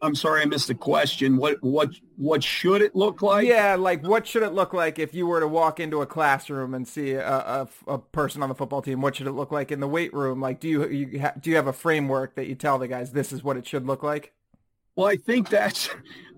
I'm 0.01 0.15
sorry, 0.15 0.41
I 0.41 0.45
missed 0.45 0.69
the 0.69 0.75
question. 0.75 1.37
What 1.37 1.61
what 1.61 1.91
what 2.15 2.43
should 2.43 2.81
it 2.81 2.95
look 2.95 3.21
like? 3.21 3.45
Yeah, 3.45 3.75
like 3.75 4.03
what 4.03 4.25
should 4.25 4.41
it 4.41 4.53
look 4.53 4.73
like 4.73 4.97
if 4.97 5.13
you 5.13 5.27
were 5.27 5.39
to 5.39 5.47
walk 5.47 5.79
into 5.79 6.01
a 6.01 6.07
classroom 6.07 6.73
and 6.73 6.87
see 6.87 7.11
a, 7.11 7.27
a, 7.27 7.67
a 7.85 7.99
person 7.99 8.41
on 8.41 8.49
the 8.49 8.55
football 8.55 8.81
team? 8.81 9.01
What 9.01 9.15
should 9.15 9.27
it 9.27 9.33
look 9.33 9.51
like 9.51 9.71
in 9.71 9.79
the 9.79 9.87
weight 9.87 10.13
room? 10.15 10.41
Like, 10.41 10.59
do 10.59 10.67
you, 10.67 10.87
you 10.87 11.19
ha- 11.19 11.33
do 11.39 11.51
you 11.51 11.57
have 11.57 11.67
a 11.67 11.73
framework 11.73 12.33
that 12.35 12.47
you 12.47 12.55
tell 12.55 12.79
the 12.79 12.87
guys 12.87 13.11
this 13.11 13.31
is 13.31 13.43
what 13.43 13.55
it 13.55 13.67
should 13.67 13.85
look 13.85 14.01
like? 14.01 14.33
Well, 14.97 15.07
I 15.07 15.15
think 15.15 15.49
that's, 15.49 15.89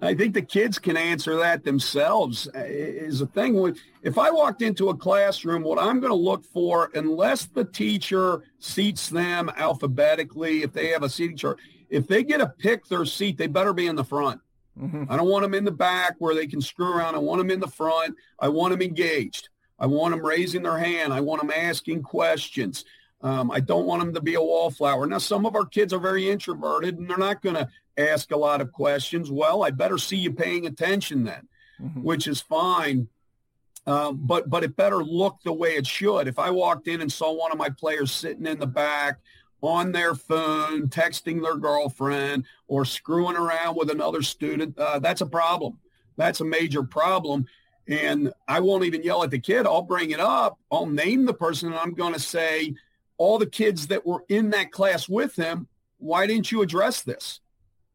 I 0.04 0.14
think 0.14 0.36
the 0.36 0.44
kids 0.44 0.78
can 0.78 0.98
answer 0.98 1.36
that 1.38 1.64
themselves. 1.64 2.48
Is 2.54 3.20
the 3.20 3.26
thing 3.26 3.76
if 4.04 4.20
I 4.20 4.30
walked 4.30 4.62
into 4.62 4.90
a 4.90 4.96
classroom, 4.96 5.64
what 5.64 5.80
I'm 5.80 6.00
going 6.00 6.12
to 6.12 6.16
look 6.16 6.46
for, 6.46 6.92
unless 6.94 7.46
the 7.46 7.66
teacher 7.66 8.44
seats 8.60 9.10
them 9.10 9.50
alphabetically, 9.56 10.62
if 10.62 10.74
they 10.74 10.90
have 10.90 11.02
a 11.02 11.10
seating 11.10 11.38
chart 11.38 11.60
if 11.90 12.08
they 12.08 12.24
get 12.24 12.38
to 12.38 12.48
pick 12.48 12.88
their 12.88 13.06
seat, 13.06 13.38
they 13.38 13.48
better 13.48 13.74
be 13.74 13.88
in 13.88 13.96
the 13.96 14.04
front. 14.04 14.40
Mm-hmm. 14.80 15.06
I 15.10 15.18
don't 15.18 15.28
want 15.28 15.44
them 15.44 15.54
in 15.54 15.66
the 15.66 15.72
back 15.72 16.16
where 16.20 16.36
they 16.36 16.48
can 16.48 16.62
screw 16.62 16.96
around. 16.96 17.16
I 17.16 17.20
want 17.20 17.40
them 17.40 17.52
in 17.52 17.60
the 17.60 17.68
front. 17.68 18.16
I 18.40 18.48
want 18.48 18.72
them 18.72 18.82
engaged. 18.82 19.50
I 19.78 19.88
want 19.88 20.14
them 20.14 20.26
raising 20.26 20.64
their 20.64 20.78
hand. 20.78 21.12
I 21.12 21.22
want 21.22 21.42
them 21.42 21.52
asking 21.52 22.04
questions. 22.04 22.86
Um, 23.22 23.52
I 23.52 23.60
don't 23.60 23.86
want 23.86 24.02
them 24.02 24.14
to 24.14 24.22
be 24.22 24.36
a 24.36 24.42
wallflower. 24.42 25.06
Now, 25.08 25.18
some 25.18 25.46
of 25.46 25.56
our 25.56 25.66
kids 25.66 25.92
are 25.92 26.00
very 26.00 26.30
introverted 26.30 26.98
and 26.98 27.10
they're 27.10 27.18
not 27.18 27.42
going 27.42 27.56
to 27.56 27.68
ask 28.00 28.32
a 28.32 28.38
lot 28.38 28.62
of 28.62 28.72
questions. 28.72 29.32
Well, 29.32 29.64
I 29.64 29.72
better 29.72 29.98
see 29.98 30.18
you 30.18 30.32
paying 30.32 30.66
attention 30.66 31.24
then, 31.24 31.48
mm-hmm. 31.82 32.02
which 32.02 32.28
is 32.28 32.42
fine. 32.42 33.08
Um, 33.86 34.20
but 34.22 34.50
but 34.50 34.64
it 34.64 34.76
better 34.76 35.04
look 35.04 35.38
the 35.44 35.54
way 35.54 35.76
it 35.76 35.88
should. 35.88 36.28
If 36.28 36.38
I 36.38 36.52
walked 36.52 36.88
in 36.88 37.02
and 37.02 37.12
saw 37.12 37.34
one 37.34 37.52
of 37.52 37.58
my 37.58 37.70
players 37.70 38.12
sitting 38.12 38.46
in 38.46 38.60
the 38.60 38.68
back 38.68 39.20
on 39.62 39.92
their 39.92 40.16
phone, 40.16 40.88
texting 40.88 41.42
their 41.42 41.58
girlfriend, 41.58 42.46
or 42.68 42.86
screwing 42.86 43.36
around 43.36 43.76
with 43.76 43.90
another 43.90 44.22
student, 44.22 44.78
uh, 44.78 45.00
that's 45.00 45.22
a 45.22 45.26
problem. 45.26 45.78
That's 46.18 46.42
a 46.42 46.46
major 46.46 46.84
problem. 46.84 47.46
And 47.88 48.32
I 48.48 48.60
won't 48.60 48.86
even 48.86 49.04
yell 49.04 49.24
at 49.24 49.32
the 49.32 49.40
kid. 49.40 49.66
I'll 49.66 49.82
bring 49.82 50.12
it 50.12 50.20
up. 50.20 50.60
I'll 50.72 50.86
name 50.86 51.26
the 51.26 51.34
person 51.34 51.70
and 51.70 51.80
I'm 51.80 51.94
going 51.94 52.14
to 52.14 52.20
say, 52.20 52.76
all 53.18 53.38
the 53.38 53.46
kids 53.46 53.88
that 53.88 54.06
were 54.06 54.24
in 54.30 54.52
that 54.52 54.72
class 54.72 55.10
with 55.10 55.36
him, 55.36 55.68
why 55.98 56.28
didn't 56.28 56.52
you 56.52 56.62
address 56.62 57.02
this? 57.02 57.42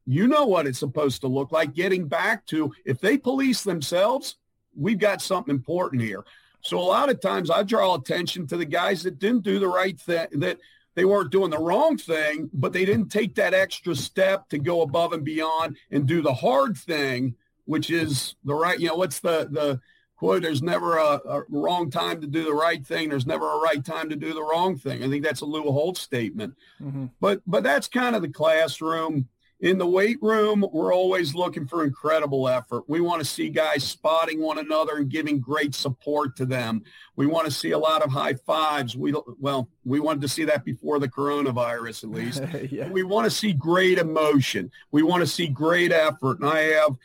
You 0.07 0.27
know 0.27 0.45
what 0.45 0.67
it's 0.67 0.79
supposed 0.79 1.21
to 1.23 1.29
look 1.29 1.53
like. 1.53 1.75
Getting 1.75 2.07
back 2.07 2.45
to 2.47 2.73
if 2.85 3.01
they 3.01 3.17
police 3.17 3.63
themselves, 3.63 4.37
we've 4.77 4.99
got 4.99 5.23
something 5.23 5.55
important 5.55 6.03
here. 6.03 6.25
So 6.61 6.79
a 6.79 6.81
lot 6.81 7.11
of 7.11 7.21
times 7.21 7.51
I 7.51 7.63
draw 7.63 7.95
attention 7.95 8.47
to 8.49 8.57
the 8.57 8.65
guys 8.65 9.03
that 9.03 9.19
didn't 9.19 9.45
do 9.45 9.59
the 9.59 9.69
right 9.69 9.99
thing, 9.99 10.27
that 10.33 10.59
they 10.95 11.05
weren't 11.05 11.31
doing 11.31 11.51
the 11.51 11.59
wrong 11.59 11.99
thing, 11.99 12.49
but 12.55 12.73
they 12.73 12.85
didn't 12.85 13.09
take 13.11 13.35
that 13.35 13.55
extra 13.55 13.95
step 13.95 14.49
to 14.49 14.59
go 14.59 14.83
above 14.83 15.13
and 15.13 15.25
beyond 15.25 15.77
and 15.91 16.07
do 16.07 16.23
the 16.23 16.33
hard 16.33 16.77
thing, 16.77 17.35
which 17.67 17.91
is 17.91 18.37
the 18.45 18.55
right, 18.55 18.79
you 18.79 18.89
know, 18.89 18.95
what's 18.95 19.21
the, 19.21 19.49
the 19.51 19.81
quote, 20.17 20.43
there's 20.43 20.63
never 20.63 20.97
a, 20.97 21.21
a 21.29 21.43
wrong 21.51 21.91
time 21.91 22.21
to 22.21 22.27
do 22.27 22.45
the 22.45 22.55
right 22.55 22.87
thing. 22.87 23.09
There's 23.09 23.27
never 23.27 23.51
a 23.51 23.59
right 23.59 23.85
time 23.85 24.09
to 24.09 24.17
do 24.17 24.33
the 24.33 24.43
wrong 24.43 24.79
thing. 24.79 25.03
I 25.03 25.09
think 25.09 25.25
that's 25.25 25.43
a 25.43 25.47
Lou 25.47 25.65
Holtz 25.65 26.01
statement. 26.01 26.55
Mm-hmm. 26.81 27.07
But, 27.21 27.43
but 27.47 27.63
that's 27.63 27.89
kind 27.89 28.17
of 28.17 28.23
the 28.23 28.29
classroom 28.29 29.29
in 29.65 29.79
the 29.79 29.87
weight 29.87 30.19
room, 30.21 30.63
we're 30.75 30.93
always 30.93 31.35
looking 31.35 31.67
for 31.67 31.85
incredible 31.85 32.51
effort. 32.51 32.85
We 32.87 33.01
want 33.01 33.21
to 33.21 33.25
see 33.25 33.49
guys 33.49 33.83
spotting 33.83 34.39
one 34.43 34.59
another 34.59 34.97
and 34.97 35.09
giving 35.09 35.41
great 35.41 35.75
support 35.75 36.37
to 36.37 36.45
them. 36.45 36.83
We 37.17 37.27
want 37.27 37.47
to 37.47 37.51
see 37.51 37.71
a 37.71 37.79
lot 37.79 38.03
of 38.03 38.11
high 38.11 38.35
fives. 38.35 38.95
We 38.95 39.15
well, 39.41 39.71
we 39.87 40.01
wanted 40.01 40.21
to 40.21 40.29
see 40.29 40.45
that 40.45 40.67
before 40.67 40.99
the 40.99 41.09
coronavirus, 41.09 42.05
at 42.05 42.11
least. 42.11 42.71
yeah. 42.71 42.91
We 42.91 43.05
want 43.05 43.25
to 43.25 43.31
see 43.31 43.55
great 43.55 43.97
emotion. 43.97 44.71
We 44.93 45.03
want 45.03 45.23
to 45.23 45.27
see 45.27 45.47
great 45.47 45.93
effort. 45.93 46.41
And 46.41 46.51
I 46.51 46.61
have, 46.75 46.99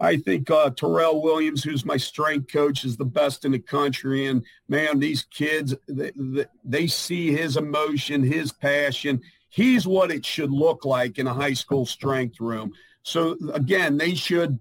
I 0.00 0.16
think 0.16 0.50
uh, 0.50 0.70
Terrell 0.70 1.20
Williams, 1.20 1.62
who's 1.62 1.84
my 1.84 1.98
strength 1.98 2.50
coach, 2.50 2.86
is 2.86 2.96
the 2.96 3.04
best 3.04 3.44
in 3.44 3.52
the 3.52 3.58
country. 3.58 4.24
And 4.24 4.42
man, 4.70 5.00
these 5.00 5.24
kids, 5.24 5.74
they, 5.86 6.12
they 6.64 6.86
see 6.86 7.36
his 7.36 7.58
emotion, 7.58 8.22
his 8.22 8.52
passion 8.52 9.20
he's 9.56 9.86
what 9.86 10.10
it 10.10 10.24
should 10.24 10.50
look 10.50 10.84
like 10.84 11.18
in 11.18 11.26
a 11.26 11.32
high 11.32 11.54
school 11.54 11.86
strength 11.86 12.40
room. 12.40 12.74
So 13.02 13.38
again, 13.54 13.96
they 13.96 14.14
should 14.14 14.58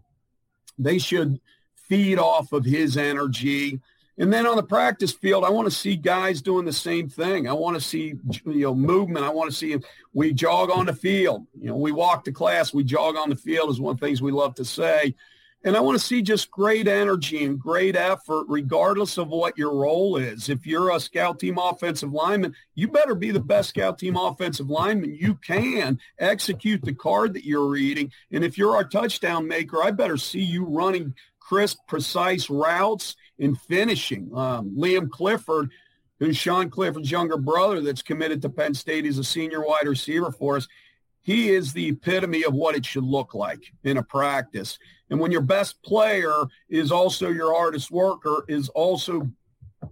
they 0.79 0.99
should 0.99 1.41
feed 1.75 2.17
off 2.17 2.53
of 2.53 2.63
his 2.63 2.95
energy. 2.95 3.81
And 4.17 4.31
then 4.31 4.47
on 4.47 4.55
the 4.55 4.63
practice 4.63 5.11
field, 5.11 5.43
I 5.43 5.49
want 5.49 5.65
to 5.65 5.75
see 5.75 5.97
guys 5.97 6.41
doing 6.41 6.63
the 6.63 6.71
same 6.71 7.09
thing. 7.09 7.49
I 7.49 7.53
want 7.53 7.75
to 7.75 7.81
see 7.81 8.13
you 8.45 8.61
know 8.61 8.73
movement. 8.73 9.25
I 9.25 9.29
want 9.29 9.51
to 9.51 9.55
see 9.55 9.75
we 10.13 10.31
jog 10.31 10.69
on 10.71 10.85
the 10.85 10.93
field. 10.93 11.45
You 11.59 11.67
know, 11.67 11.75
we 11.75 11.91
walk 11.91 12.23
to 12.23 12.31
class, 12.31 12.73
we 12.73 12.85
jog 12.85 13.17
on 13.17 13.29
the 13.29 13.35
field 13.35 13.69
is 13.69 13.81
one 13.81 13.95
of 13.95 13.99
the 13.99 14.05
things 14.05 14.21
we 14.21 14.31
love 14.31 14.55
to 14.55 14.65
say. 14.65 15.13
And 15.65 15.75
I 15.75 15.79
want 15.79 15.97
to 15.97 16.05
see 16.05 16.21
just 16.21 16.51
great 16.51 16.87
energy 16.87 17.43
and 17.43 17.59
great 17.59 17.95
effort, 17.95 18.45
regardless 18.47 19.17
of 19.17 19.29
what 19.29 19.57
your 19.57 19.73
role 19.73 20.15
is. 20.15 20.47
If 20.47 20.67
you're 20.67 20.91
a 20.91 20.99
scout 20.99 21.39
team 21.39 21.57
offensive 21.57 22.13
lineman, 22.13 22.53
you 22.75 22.87
better 22.87 23.15
be 23.15 23.31
the 23.31 23.39
best 23.39 23.69
scout 23.69 23.97
team 23.97 24.15
offensive 24.15 24.69
lineman 24.69 25.15
you 25.15 25.33
can. 25.33 25.99
Execute 26.19 26.83
the 26.83 26.93
card 26.93 27.33
that 27.33 27.45
you're 27.45 27.67
reading. 27.67 28.11
And 28.31 28.43
if 28.43 28.59
you're 28.59 28.75
our 28.75 28.83
touchdown 28.83 29.47
maker, 29.47 29.81
I 29.81 29.89
better 29.89 30.17
see 30.17 30.43
you 30.43 30.65
running 30.65 31.15
crisp, 31.39 31.79
precise 31.87 32.47
routes 32.47 33.15
and 33.39 33.59
finishing. 33.61 34.29
Um, 34.35 34.69
Liam 34.77 35.09
Clifford, 35.09 35.71
who's 36.19 36.37
Sean 36.37 36.69
Clifford's 36.69 37.09
younger 37.09 37.37
brother 37.37 37.81
that's 37.81 38.03
committed 38.03 38.39
to 38.43 38.49
Penn 38.49 38.75
State, 38.75 39.05
he's 39.05 39.17
a 39.17 39.23
senior 39.23 39.65
wide 39.65 39.87
receiver 39.87 40.31
for 40.31 40.57
us. 40.57 40.67
He 41.25 41.49
is 41.49 41.73
the 41.73 41.87
epitome 41.87 42.43
of 42.43 42.53
what 42.53 42.75
it 42.75 42.85
should 42.85 43.03
look 43.03 43.33
like 43.33 43.73
in 43.83 43.97
a 43.97 44.03
practice. 44.03 44.77
And 45.09 45.19
when 45.19 45.31
your 45.31 45.41
best 45.41 45.81
player 45.81 46.43
is 46.69 46.91
also 46.91 47.29
your 47.29 47.51
hardest 47.51 47.89
worker, 47.89 48.45
is 48.47 48.69
also 48.69 49.27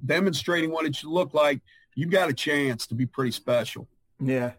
demonstrating 0.05 0.69
what 0.69 0.85
it 0.85 0.95
should 0.95 1.09
look 1.09 1.33
like, 1.33 1.59
you've 1.95 2.11
got 2.11 2.29
a 2.29 2.33
chance 2.33 2.85
to 2.85 2.93
be 2.93 3.07
pretty 3.07 3.31
special. 3.31 3.87
Yeah. 4.19 4.51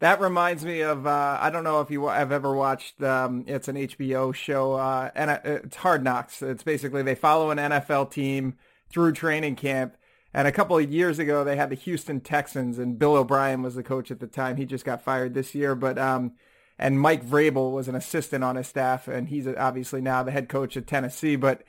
That 0.00 0.20
reminds 0.20 0.66
me 0.66 0.82
of 0.82 1.06
uh, 1.06 1.38
I 1.40 1.48
don't 1.48 1.64
know 1.64 1.80
if 1.80 1.90
you 1.90 2.06
have 2.08 2.30
ever 2.30 2.54
watched. 2.54 3.02
Um, 3.02 3.44
it's 3.46 3.66
an 3.66 3.76
HBO 3.76 4.34
show, 4.34 4.74
uh, 4.74 5.10
and 5.14 5.30
uh, 5.30 5.40
it's 5.42 5.76
Hard 5.76 6.04
Knocks. 6.04 6.42
It's 6.42 6.62
basically 6.62 7.02
they 7.02 7.14
follow 7.14 7.50
an 7.50 7.56
NFL 7.56 8.10
team 8.10 8.58
through 8.90 9.12
training 9.12 9.56
camp. 9.56 9.96
And 10.34 10.46
a 10.46 10.52
couple 10.52 10.76
of 10.76 10.92
years 10.92 11.18
ago, 11.18 11.42
they 11.42 11.56
had 11.56 11.70
the 11.70 11.74
Houston 11.76 12.20
Texans, 12.20 12.78
and 12.78 12.98
Bill 12.98 13.16
O'Brien 13.16 13.62
was 13.62 13.74
the 13.74 13.82
coach 13.82 14.10
at 14.10 14.20
the 14.20 14.26
time. 14.26 14.56
He 14.56 14.66
just 14.66 14.84
got 14.84 15.02
fired 15.02 15.34
this 15.34 15.54
year, 15.54 15.74
but 15.74 15.98
um, 15.98 16.32
and 16.78 17.00
Mike 17.00 17.26
Vrabel 17.26 17.72
was 17.72 17.88
an 17.88 17.94
assistant 17.94 18.44
on 18.44 18.56
his 18.56 18.68
staff, 18.68 19.08
and 19.08 19.28
he's 19.28 19.46
obviously 19.46 20.00
now 20.00 20.22
the 20.22 20.30
head 20.30 20.48
coach 20.48 20.76
at 20.76 20.86
Tennessee. 20.86 21.36
But 21.36 21.62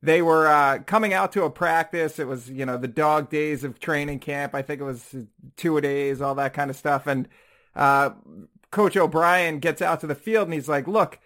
they 0.00 0.22
were 0.22 0.46
uh, 0.46 0.78
coming 0.86 1.12
out 1.12 1.32
to 1.32 1.42
a 1.42 1.50
practice. 1.50 2.18
It 2.18 2.28
was 2.28 2.50
you 2.50 2.64
know 2.64 2.76
the 2.76 2.88
dog 2.88 3.30
days 3.30 3.64
of 3.64 3.80
training 3.80 4.20
camp. 4.20 4.54
I 4.54 4.62
think 4.62 4.80
it 4.80 4.84
was 4.84 5.16
two 5.56 5.76
a 5.76 5.80
days, 5.80 6.20
all 6.20 6.36
that 6.36 6.54
kind 6.54 6.70
of 6.70 6.76
stuff. 6.76 7.06
And 7.08 7.28
uh, 7.74 8.10
Coach 8.70 8.96
O'Brien 8.96 9.58
gets 9.58 9.82
out 9.82 10.00
to 10.00 10.06
the 10.06 10.14
field, 10.14 10.46
and 10.46 10.54
he's 10.54 10.68
like, 10.68 10.86
"Look." 10.86 11.18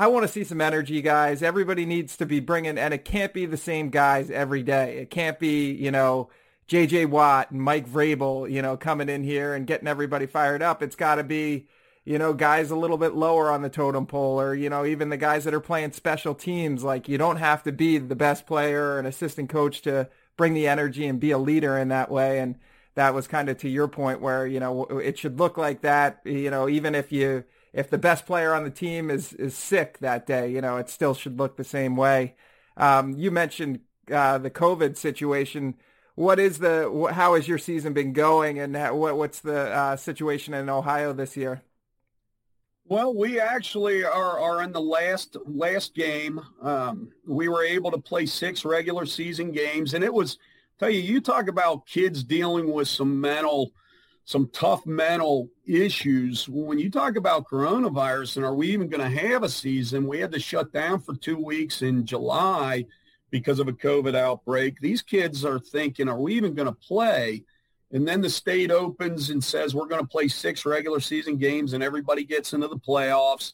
I 0.00 0.06
want 0.06 0.26
to 0.26 0.32
see 0.32 0.44
some 0.44 0.62
energy, 0.62 1.02
guys. 1.02 1.42
Everybody 1.42 1.84
needs 1.84 2.16
to 2.16 2.24
be 2.24 2.40
bringing, 2.40 2.78
and 2.78 2.94
it 2.94 3.04
can't 3.04 3.34
be 3.34 3.44
the 3.44 3.58
same 3.58 3.90
guys 3.90 4.30
every 4.30 4.62
day. 4.62 4.96
It 4.96 5.10
can't 5.10 5.38
be, 5.38 5.72
you 5.72 5.90
know, 5.90 6.30
J.J. 6.68 7.04
Watt 7.04 7.50
and 7.50 7.60
Mike 7.60 7.86
Vrabel, 7.86 8.50
you 8.50 8.62
know, 8.62 8.78
coming 8.78 9.10
in 9.10 9.24
here 9.24 9.52
and 9.52 9.66
getting 9.66 9.86
everybody 9.86 10.24
fired 10.24 10.62
up. 10.62 10.82
It's 10.82 10.96
got 10.96 11.16
to 11.16 11.22
be, 11.22 11.66
you 12.06 12.16
know, 12.16 12.32
guys 12.32 12.70
a 12.70 12.76
little 12.76 12.96
bit 12.96 13.12
lower 13.12 13.50
on 13.50 13.60
the 13.60 13.68
totem 13.68 14.06
pole 14.06 14.40
or, 14.40 14.54
you 14.54 14.70
know, 14.70 14.86
even 14.86 15.10
the 15.10 15.18
guys 15.18 15.44
that 15.44 15.52
are 15.52 15.60
playing 15.60 15.92
special 15.92 16.34
teams. 16.34 16.82
Like 16.82 17.06
you 17.06 17.18
don't 17.18 17.36
have 17.36 17.62
to 17.64 17.72
be 17.72 17.98
the 17.98 18.16
best 18.16 18.46
player 18.46 18.92
or 18.92 19.00
an 19.00 19.04
assistant 19.04 19.50
coach 19.50 19.82
to 19.82 20.08
bring 20.34 20.54
the 20.54 20.66
energy 20.66 21.06
and 21.06 21.20
be 21.20 21.30
a 21.30 21.36
leader 21.36 21.76
in 21.76 21.88
that 21.88 22.10
way. 22.10 22.38
And 22.38 22.56
that 22.94 23.12
was 23.12 23.28
kind 23.28 23.50
of 23.50 23.58
to 23.58 23.68
your 23.68 23.86
point 23.86 24.22
where, 24.22 24.46
you 24.46 24.60
know, 24.60 24.84
it 24.84 25.18
should 25.18 25.38
look 25.38 25.58
like 25.58 25.82
that, 25.82 26.22
you 26.24 26.50
know, 26.50 26.70
even 26.70 26.94
if 26.94 27.12
you, 27.12 27.44
if 27.72 27.90
the 27.90 27.98
best 27.98 28.26
player 28.26 28.54
on 28.54 28.64
the 28.64 28.70
team 28.70 29.10
is, 29.10 29.32
is 29.34 29.54
sick 29.54 29.98
that 29.98 30.26
day, 30.26 30.50
you 30.50 30.60
know, 30.60 30.76
it 30.76 30.88
still 30.88 31.14
should 31.14 31.38
look 31.38 31.56
the 31.56 31.64
same 31.64 31.96
way. 31.96 32.34
Um, 32.76 33.16
you 33.16 33.30
mentioned 33.30 33.80
uh, 34.10 34.38
the 34.38 34.50
COVID 34.50 34.96
situation 34.96 35.74
what 36.20 36.38
is 36.38 36.58
the 36.58 37.10
how 37.14 37.34
has 37.34 37.48
your 37.48 37.56
season 37.56 37.94
been 37.94 38.12
going, 38.12 38.58
and 38.58 38.74
what 38.94 39.16
what's 39.16 39.40
the 39.40 39.70
uh, 39.74 39.96
situation 39.96 40.52
in 40.52 40.68
Ohio 40.68 41.14
this 41.14 41.34
year? 41.34 41.62
Well, 42.84 43.14
we 43.14 43.40
actually 43.40 44.04
are, 44.04 44.38
are 44.38 44.62
in 44.62 44.72
the 44.72 44.82
last 44.82 45.36
last 45.46 45.94
game. 45.94 46.38
Um, 46.60 47.10
we 47.26 47.48
were 47.48 47.64
able 47.64 47.90
to 47.92 47.98
play 47.98 48.26
six 48.26 48.66
regular 48.66 49.06
season 49.06 49.50
games, 49.50 49.94
and 49.94 50.04
it 50.04 50.12
was 50.12 50.38
tell 50.78 50.90
you, 50.90 51.00
you 51.00 51.22
talk 51.22 51.48
about 51.48 51.86
kids 51.86 52.22
dealing 52.22 52.70
with 52.70 52.88
some 52.88 53.18
mental, 53.18 53.72
some 54.30 54.48
tough 54.52 54.86
mental 54.86 55.48
issues. 55.66 56.48
When 56.48 56.78
you 56.78 56.88
talk 56.88 57.16
about 57.16 57.48
coronavirus 57.48 58.36
and 58.36 58.46
are 58.46 58.54
we 58.54 58.68
even 58.68 58.88
going 58.88 59.02
to 59.02 59.20
have 59.28 59.42
a 59.42 59.48
season? 59.48 60.06
We 60.06 60.20
had 60.20 60.30
to 60.30 60.38
shut 60.38 60.72
down 60.72 61.00
for 61.00 61.16
two 61.16 61.36
weeks 61.36 61.82
in 61.82 62.06
July 62.06 62.86
because 63.30 63.58
of 63.58 63.66
a 63.66 63.72
COVID 63.72 64.14
outbreak. 64.14 64.78
These 64.78 65.02
kids 65.02 65.44
are 65.44 65.58
thinking, 65.58 66.08
are 66.08 66.20
we 66.20 66.34
even 66.34 66.54
going 66.54 66.68
to 66.68 66.72
play? 66.72 67.42
And 67.90 68.06
then 68.06 68.20
the 68.20 68.30
state 68.30 68.70
opens 68.70 69.30
and 69.30 69.42
says, 69.42 69.74
we're 69.74 69.88
going 69.88 70.00
to 70.00 70.06
play 70.06 70.28
six 70.28 70.64
regular 70.64 71.00
season 71.00 71.36
games 71.36 71.72
and 71.72 71.82
everybody 71.82 72.22
gets 72.22 72.52
into 72.52 72.68
the 72.68 72.78
playoffs. 72.78 73.52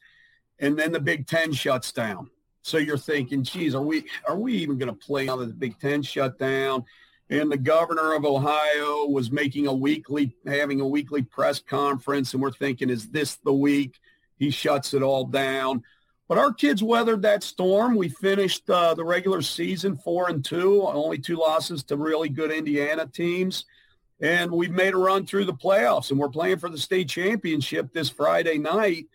And 0.58 0.78
then 0.78 0.92
the 0.92 1.00
Big 1.00 1.26
Ten 1.26 1.54
shuts 1.54 1.90
down. 1.90 2.28
So 2.60 2.76
you're 2.76 2.98
thinking, 2.98 3.44
geez, 3.44 3.74
are 3.74 3.80
we, 3.80 4.04
are 4.28 4.36
we 4.36 4.52
even 4.56 4.76
going 4.76 4.94
to 4.94 5.06
play 5.06 5.24
now 5.24 5.36
that 5.36 5.46
the 5.46 5.54
Big 5.54 5.80
Ten 5.80 6.02
shut 6.02 6.38
down? 6.38 6.84
And 7.28 7.50
the 7.50 7.56
governor 7.56 8.14
of 8.14 8.24
Ohio 8.24 9.06
was 9.06 9.32
making 9.32 9.66
a 9.66 9.72
weekly, 9.72 10.36
having 10.46 10.80
a 10.80 10.86
weekly 10.86 11.22
press 11.22 11.58
conference. 11.58 12.32
And 12.32 12.42
we're 12.42 12.52
thinking, 12.52 12.88
is 12.88 13.08
this 13.08 13.36
the 13.36 13.52
week 13.52 13.98
he 14.38 14.50
shuts 14.50 14.94
it 14.94 15.02
all 15.02 15.24
down? 15.24 15.82
But 16.28 16.38
our 16.38 16.52
kids 16.52 16.82
weathered 16.82 17.22
that 17.22 17.42
storm. 17.42 17.94
We 17.94 18.08
finished 18.08 18.68
uh, 18.68 18.94
the 18.94 19.04
regular 19.04 19.42
season 19.42 19.96
four 19.96 20.28
and 20.28 20.44
two, 20.44 20.82
only 20.82 21.18
two 21.18 21.36
losses 21.36 21.82
to 21.84 21.96
really 21.96 22.28
good 22.28 22.50
Indiana 22.50 23.06
teams. 23.06 23.64
And 24.20 24.50
we've 24.50 24.72
made 24.72 24.94
a 24.94 24.98
run 24.98 25.26
through 25.26 25.44
the 25.44 25.52
playoffs 25.52 26.10
and 26.10 26.18
we're 26.18 26.28
playing 26.28 26.58
for 26.58 26.70
the 26.70 26.78
state 26.78 27.08
championship 27.08 27.92
this 27.92 28.08
Friday 28.08 28.58
night. 28.58 29.06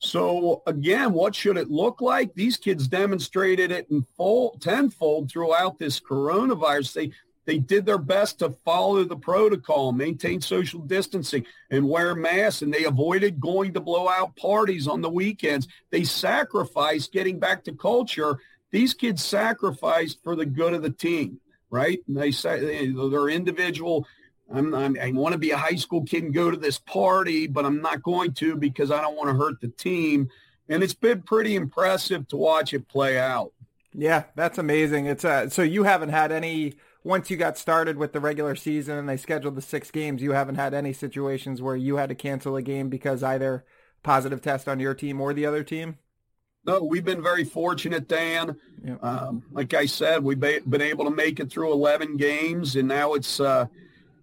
So 0.00 0.62
again, 0.66 1.12
what 1.12 1.34
should 1.34 1.56
it 1.56 1.70
look 1.70 2.00
like? 2.00 2.34
These 2.34 2.56
kids 2.56 2.86
demonstrated 2.86 3.70
it 3.70 3.88
in 3.90 4.06
full 4.16 4.56
tenfold 4.60 5.30
throughout 5.30 5.78
this 5.78 6.00
coronavirus. 6.00 6.92
They 6.92 7.12
they 7.48 7.58
did 7.58 7.86
their 7.86 7.96
best 7.96 8.40
to 8.40 8.50
follow 8.62 9.02
the 9.04 9.16
protocol, 9.16 9.90
maintain 9.90 10.38
social 10.38 10.80
distancing, 10.80 11.46
and 11.70 11.88
wear 11.88 12.14
masks, 12.14 12.60
and 12.60 12.72
they 12.72 12.84
avoided 12.84 13.40
going 13.40 13.72
to 13.72 13.80
blowout 13.80 14.36
parties 14.36 14.86
on 14.86 15.00
the 15.00 15.08
weekends. 15.08 15.66
They 15.90 16.04
sacrificed 16.04 17.10
getting 17.10 17.38
back 17.38 17.64
to 17.64 17.72
culture. 17.72 18.38
These 18.70 18.92
kids 18.92 19.24
sacrificed 19.24 20.22
for 20.22 20.36
the 20.36 20.44
good 20.44 20.74
of 20.74 20.82
the 20.82 20.90
team, 20.90 21.40
right? 21.70 22.00
And 22.06 22.18
they 22.18 22.32
say 22.32 22.92
they're 22.92 23.30
individual. 23.30 24.06
I'm, 24.52 24.74
I'm, 24.74 24.98
i 25.00 25.10
want 25.12 25.32
to 25.32 25.38
be 25.38 25.52
a 25.52 25.56
high 25.56 25.76
school 25.76 26.04
kid 26.04 26.24
and 26.24 26.34
go 26.34 26.50
to 26.50 26.56
this 26.58 26.78
party, 26.78 27.46
but 27.46 27.64
I'm 27.64 27.80
not 27.80 28.02
going 28.02 28.34
to 28.34 28.56
because 28.56 28.90
I 28.90 29.00
don't 29.00 29.16
want 29.16 29.30
to 29.30 29.42
hurt 29.42 29.62
the 29.62 29.68
team. 29.68 30.28
And 30.68 30.82
it's 30.82 30.92
been 30.92 31.22
pretty 31.22 31.56
impressive 31.56 32.28
to 32.28 32.36
watch 32.36 32.74
it 32.74 32.88
play 32.88 33.18
out. 33.18 33.54
Yeah, 33.94 34.24
that's 34.36 34.58
amazing. 34.58 35.06
It's 35.06 35.24
uh, 35.24 35.48
so 35.48 35.62
you 35.62 35.84
haven't 35.84 36.10
had 36.10 36.30
any 36.30 36.74
once 37.08 37.30
you 37.30 37.38
got 37.38 37.56
started 37.56 37.96
with 37.96 38.12
the 38.12 38.20
regular 38.20 38.54
season 38.54 38.98
and 38.98 39.08
they 39.08 39.16
scheduled 39.16 39.54
the 39.54 39.62
six 39.62 39.90
games, 39.90 40.20
you 40.20 40.32
haven't 40.32 40.56
had 40.56 40.74
any 40.74 40.92
situations 40.92 41.62
where 41.62 41.74
you 41.74 41.96
had 41.96 42.10
to 42.10 42.14
cancel 42.14 42.54
a 42.54 42.60
game 42.60 42.90
because 42.90 43.22
either 43.22 43.64
positive 44.02 44.42
test 44.42 44.68
on 44.68 44.78
your 44.78 44.92
team 44.92 45.18
or 45.18 45.32
the 45.32 45.46
other 45.46 45.64
team? 45.64 45.96
No, 46.66 46.82
we've 46.82 47.06
been 47.06 47.22
very 47.22 47.44
fortunate, 47.44 48.08
Dan. 48.08 48.58
Yep. 48.84 49.02
Um, 49.02 49.42
like 49.52 49.72
I 49.72 49.86
said, 49.86 50.22
we've 50.22 50.38
been 50.38 50.82
able 50.82 51.06
to 51.06 51.10
make 51.10 51.40
it 51.40 51.50
through 51.50 51.72
11 51.72 52.18
games, 52.18 52.76
and 52.76 52.86
now 52.86 53.14
it's 53.14 53.40
uh, 53.40 53.64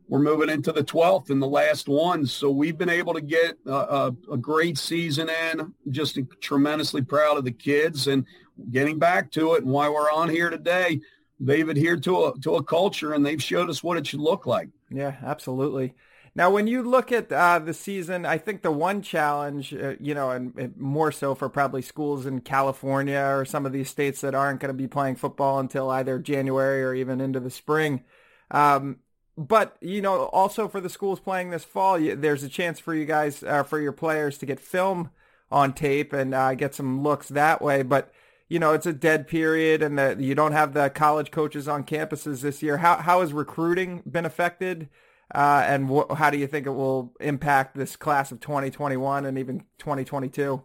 we're 0.08 0.20
moving 0.20 0.50
into 0.50 0.72
the 0.72 0.84
12th 0.84 1.32
and 1.32 1.42
the 1.42 1.48
last 1.48 1.90
one. 1.90 2.28
So 2.28 2.52
we've 2.52 2.78
been 2.78 2.90
able 2.90 3.16
to 3.16 3.22
get 3.22 3.58
a, 3.66 3.72
a, 3.72 4.16
a 4.34 4.38
great 4.38 4.78
season 4.78 5.28
in. 5.30 5.74
Just 5.90 6.20
tremendously 6.40 7.02
proud 7.02 7.40
of 7.40 7.46
the 7.46 7.52
kids 7.52 8.06
and 8.06 8.28
getting 8.70 9.00
back 9.00 9.32
to 9.32 9.56
it 9.56 9.64
and 9.64 9.72
why 9.72 9.90
we're 9.90 10.12
on 10.12 10.30
here 10.30 10.52
today 10.52 11.02
they've 11.40 11.70
adhered 11.70 12.04
to 12.04 12.26
a 12.26 12.40
to 12.40 12.56
a 12.56 12.64
culture 12.64 13.14
and 13.14 13.26
they've 13.26 13.42
showed 13.42 13.70
us 13.70 13.84
what 13.84 13.98
it 13.98 14.08
should 14.08 14.20
look 14.20 14.46
like. 14.46 14.70
Yeah, 14.90 15.16
absolutely. 15.24 15.94
Now, 16.38 16.50
when 16.50 16.68
you 16.68 16.84
look 16.84 17.14
at 17.14 17.32
uh, 17.32 17.60
the 17.60 17.74
season, 17.74 18.26
I 18.26 18.38
think 18.38 18.62
the 18.62 18.72
one 18.72 19.02
challenge, 19.02 19.74
uh, 19.74 19.94
you 20.02 20.14
know, 20.14 20.32
and, 20.32 20.54
and, 20.58 20.76
more 20.76 21.10
so 21.14 21.34
for 21.34 21.48
probably 21.48 21.82
schools 21.82 22.26
in 22.26 22.42
California 22.42 23.24
or 23.26 23.46
some 23.46 23.66
of 23.66 23.72
these 23.72 23.90
states 23.90 24.20
that 24.20 24.36
aren't 24.36 24.60
going 24.60 24.68
to 24.68 24.74
be 24.74 24.88
playing 24.88 25.16
football 25.16 25.60
until 25.60 25.90
either 25.90 26.20
January 26.20 26.84
or 26.84 26.94
even 26.94 27.22
into 27.22 27.40
the 27.40 27.50
spring. 27.50 28.04
Um, 28.52 28.98
but 29.38 29.78
you 29.80 30.02
know, 30.02 30.26
also 30.26 30.68
for 30.68 30.82
the 30.82 30.90
schools 30.90 31.22
playing 31.22 31.52
this 31.52 31.64
fall, 31.64 31.98
you, 31.98 32.18
there's 32.18 32.44
a 32.44 32.50
chance 32.50 32.80
for 32.80 32.94
you 32.94 33.06
guys, 33.06 33.42
uh, 33.42 33.64
for 33.64 33.80
your 33.80 33.94
players, 33.94 34.38
to 34.40 34.46
get 34.46 34.60
film 34.60 35.12
on 35.50 35.72
tape 35.72 36.12
and 36.12 36.36
uh, 36.36 36.54
get 36.54 36.76
some 36.76 37.02
looks 37.02 37.30
that 37.30 37.62
way. 37.62 37.82
But 37.82 38.12
you 38.48 38.60
know, 38.60 38.74
it's 38.74 38.86
a 38.86 38.94
dead 38.94 39.28
period 39.28 39.82
and 39.82 39.98
that 39.98 40.20
you 40.20 40.36
don't 40.36 40.52
have 40.52 40.74
the 40.74 40.90
college 40.90 41.32
coaches 41.32 41.68
on 41.68 41.84
campuses 41.84 42.42
this 42.42 42.62
year. 42.62 42.78
How, 42.78 42.98
how 42.98 43.22
has 43.22 43.34
recruiting 43.34 44.04
been 44.06 44.26
affected? 44.26 44.90
Uh, 45.34 45.64
and 45.66 45.90
wh- 45.90 46.16
how 46.16 46.30
do 46.30 46.38
you 46.38 46.46
think 46.46 46.68
it 46.68 46.72
will 46.72 47.14
impact 47.20 47.76
this 47.76 47.96
class 47.96 48.32
of 48.32 48.40
2021 48.40 49.26
and 49.26 49.38
even 49.38 49.62
2022? 49.80 50.62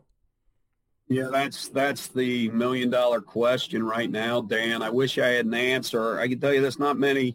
Yeah, 1.09 1.29
that's 1.33 1.69
that's 1.69 2.07
the 2.07 2.51
million 2.51 2.88
dollar 2.88 3.21
question 3.21 3.83
right 3.83 4.09
now, 4.09 4.43
Dan. 4.43 4.81
I 4.81 4.90
wish 4.90 5.19
I 5.19 5.27
had 5.27 5.45
an 5.45 5.55
answer. 5.55 6.21
I 6.21 6.29
can 6.29 6.38
tell 6.38 6.55
you 6.55 6.61
this: 6.61 6.79
not 6.79 6.99
many, 6.99 7.35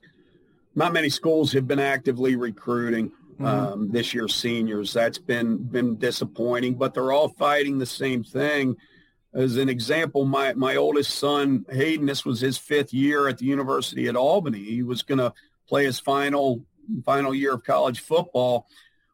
not 0.76 0.94
many 0.94 1.10
schools 1.10 1.52
have 1.52 1.68
been 1.68 1.80
actively 1.80 2.38
recruiting 2.38 3.10
mm-hmm. 3.10 3.46
um, 3.46 3.92
this 3.92 4.14
year's 4.14 4.34
seniors. 4.34 4.94
That's 4.94 5.18
been 5.18 5.58
been 5.58 5.98
disappointing, 5.98 6.76
but 6.76 6.94
they're 6.94 7.12
all 7.12 7.28
fighting 7.28 7.78
the 7.78 7.86
same 7.86 8.24
thing 8.24 8.78
as 9.36 9.58
an 9.58 9.68
example, 9.68 10.26
my, 10.26 10.54
my 10.54 10.78
oldest 10.78 11.12
son, 11.16 11.66
Hayden, 11.70 12.06
this 12.06 12.26
was 12.26 12.40
his 12.40 12.58
fifth 12.58 12.94
year 12.94 13.28
at 13.28 13.38
the 13.38 13.46
University 13.46 14.08
at 14.08 14.16
Albany. 14.16 14.64
He 14.64 14.82
was 14.82 15.04
going 15.04 15.20
to 15.20 15.34
play 15.68 15.84
his 15.86 16.00
final 16.00 16.64
final 17.04 17.34
year 17.34 17.54
of 17.54 17.64
college 17.64 18.00
football. 18.00 18.68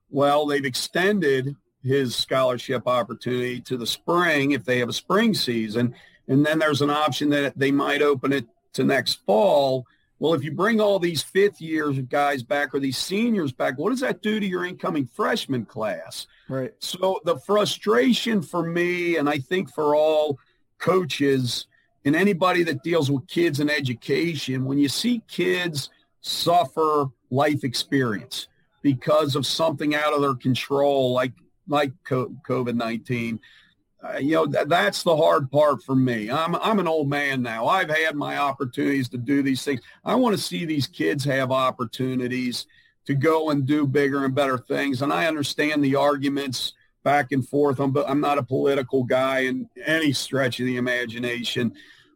Well, 0.09 0.45
they've 0.45 0.65
extended 0.65 1.55
his 1.83 2.15
scholarship 2.15 2.87
opportunity 2.87 3.61
to 3.61 3.77
the 3.77 3.87
spring 3.87 4.51
if 4.51 4.65
they 4.65 4.79
have 4.79 4.89
a 4.89 4.93
spring 4.93 5.33
season. 5.33 5.95
And 6.27 6.45
then 6.45 6.59
there's 6.59 6.81
an 6.81 6.89
option 6.89 7.29
that 7.29 7.57
they 7.57 7.71
might 7.71 8.01
open 8.01 8.33
it 8.33 8.45
to 8.73 8.83
next 8.83 9.25
fall. 9.25 9.85
Well, 10.21 10.35
if 10.35 10.43
you 10.43 10.51
bring 10.51 10.79
all 10.79 10.99
these 10.99 11.23
fifth 11.23 11.59
years 11.59 11.97
guys 12.01 12.43
back 12.43 12.75
or 12.75 12.79
these 12.79 12.99
seniors 12.99 13.51
back, 13.51 13.79
what 13.79 13.89
does 13.89 14.01
that 14.01 14.21
do 14.21 14.39
to 14.39 14.45
your 14.45 14.65
incoming 14.65 15.07
freshman 15.07 15.65
class? 15.65 16.27
Right. 16.47 16.71
So 16.77 17.19
the 17.25 17.37
frustration 17.39 18.43
for 18.43 18.61
me, 18.61 19.17
and 19.17 19.27
I 19.27 19.39
think 19.39 19.73
for 19.73 19.95
all 19.95 20.37
coaches 20.77 21.65
and 22.05 22.15
anybody 22.15 22.61
that 22.61 22.83
deals 22.83 23.09
with 23.09 23.25
kids 23.25 23.61
and 23.61 23.71
education, 23.71 24.63
when 24.63 24.77
you 24.77 24.89
see 24.89 25.23
kids 25.27 25.89
suffer 26.21 27.07
life 27.31 27.63
experience 27.63 28.47
because 28.83 29.35
of 29.35 29.47
something 29.47 29.95
out 29.95 30.13
of 30.13 30.21
their 30.21 30.35
control, 30.35 31.13
like 31.13 31.33
like 31.67 31.93
COVID 32.03 32.75
nineteen, 32.75 33.39
uh, 34.03 34.17
you 34.17 34.31
know 34.31 34.47
th- 34.47 34.67
that's 34.67 35.03
the 35.03 35.15
hard 35.15 35.51
part 35.51 35.83
for 35.83 35.95
me. 35.95 36.31
I'm 36.31 36.55
I'm 36.55 36.79
an 36.79 36.87
old 36.87 37.09
man 37.09 37.41
now. 37.41 37.67
I've 37.67 37.89
had 37.89 38.15
my 38.15 38.37
opportunities 38.37 39.09
to 39.09 39.17
do 39.17 39.43
these 39.43 39.63
things. 39.63 39.81
I 40.03 40.15
want 40.15 40.35
to 40.35 40.41
see 40.41 40.65
these 40.65 40.87
kids 40.87 41.23
have 41.25 41.51
opportunities 41.51 42.65
to 43.05 43.15
go 43.15 43.49
and 43.49 43.65
do 43.65 43.85
bigger 43.87 44.25
and 44.25 44.35
better 44.35 44.57
things. 44.57 45.01
And 45.01 45.11
I 45.11 45.27
understand 45.27 45.83
the 45.83 45.95
arguments 45.95 46.73
back 47.03 47.31
and 47.31 47.47
forth. 47.47 47.79
I'm, 47.79 47.95
I'm 47.97 48.21
not 48.21 48.37
a 48.37 48.43
political 48.43 49.03
guy 49.03 49.39
in 49.39 49.69
any 49.85 50.13
stretch 50.13 50.59
of 50.59 50.65
the 50.65 50.77
imagination, 50.77 51.73